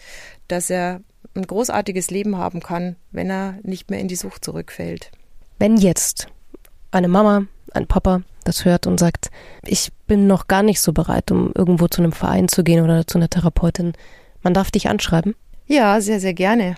dass 0.48 0.70
er 0.70 1.02
ein 1.34 1.46
großartiges 1.46 2.10
Leben 2.10 2.38
haben 2.38 2.60
kann, 2.60 2.96
wenn 3.10 3.30
er 3.30 3.58
nicht 3.62 3.90
mehr 3.90 4.00
in 4.00 4.08
die 4.08 4.16
Sucht 4.16 4.42
zurückfällt. 4.42 5.10
Wenn 5.58 5.76
jetzt 5.76 6.28
eine 6.90 7.08
Mama, 7.08 7.46
ein 7.72 7.86
Papa 7.86 8.22
das 8.44 8.64
hört 8.64 8.86
und 8.86 8.98
sagt, 8.98 9.30
ich 9.64 9.90
bin 10.06 10.26
noch 10.26 10.48
gar 10.48 10.62
nicht 10.62 10.80
so 10.80 10.92
bereit, 10.92 11.30
um 11.30 11.52
irgendwo 11.54 11.86
zu 11.86 12.02
einem 12.02 12.12
Verein 12.12 12.48
zu 12.48 12.64
gehen 12.64 12.82
oder 12.82 13.06
zu 13.06 13.18
einer 13.18 13.28
Therapeutin, 13.28 13.92
man 14.42 14.54
darf 14.54 14.70
dich 14.70 14.88
anschreiben? 14.88 15.34
Ja, 15.66 16.00
sehr, 16.00 16.18
sehr 16.18 16.34
gerne. 16.34 16.76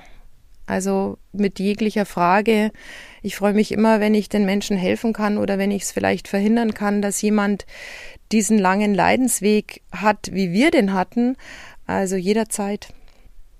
Also 0.66 1.18
mit 1.32 1.58
jeglicher 1.58 2.06
Frage. 2.06 2.70
Ich 3.22 3.36
freue 3.36 3.54
mich 3.54 3.72
immer, 3.72 4.00
wenn 4.00 4.14
ich 4.14 4.28
den 4.28 4.44
Menschen 4.44 4.76
helfen 4.76 5.12
kann 5.12 5.38
oder 5.38 5.58
wenn 5.58 5.70
ich 5.70 5.82
es 5.82 5.92
vielleicht 5.92 6.28
verhindern 6.28 6.74
kann, 6.74 7.02
dass 7.02 7.22
jemand 7.22 7.66
diesen 8.30 8.58
langen 8.58 8.94
Leidensweg 8.94 9.82
hat, 9.90 10.30
wie 10.32 10.52
wir 10.52 10.70
den 10.70 10.92
hatten. 10.92 11.36
Also 11.86 12.16
jederzeit. 12.16 12.92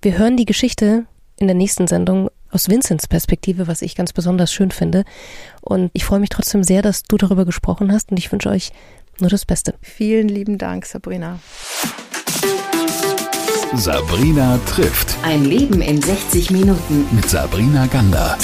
Wir 0.03 0.19
hören 0.19 0.37
die 0.37 0.45
Geschichte 0.45 1.07
in 1.37 1.49
der 1.49 1.57
nächsten 1.57 1.89
Sendung 1.89 2.31
aus 2.51 2.69
Vincents 2.69 3.07
Perspektive, 3.07 3.67
was 3.67 3.83
ich 3.83 3.95
ganz 3.95 4.13
besonders 4.13 4.53
schön 4.53 4.71
finde. 4.71 5.05
Und 5.61 5.91
ich 5.93 6.05
freue 6.05 6.21
mich 6.21 6.31
trotzdem 6.31 6.65
sehr, 6.65 6.83
dass 6.83 7.03
du 7.03 7.17
darüber 7.17 7.45
gesprochen 7.45 7.93
hast 7.93 8.11
und 8.11 8.19
ich 8.19 8.31
wünsche 8.33 8.51
euch 8.51 8.73
nur 9.21 9.31
das 9.31 9.45
Beste. 9.45 9.75
Vielen 9.83 10.29
lieben 10.29 10.59
Dank, 10.59 10.87
Sabrina. 10.87 11.39
Sabrina 13.75 14.59
trifft. 14.67 15.17
Ein 15.23 15.45
Leben 15.45 15.81
in 15.81 16.03
60 16.03 16.51
Minuten. 16.51 17.07
Mit 17.13 17.31
Sabrina 17.31 17.87
Gander. 17.87 18.37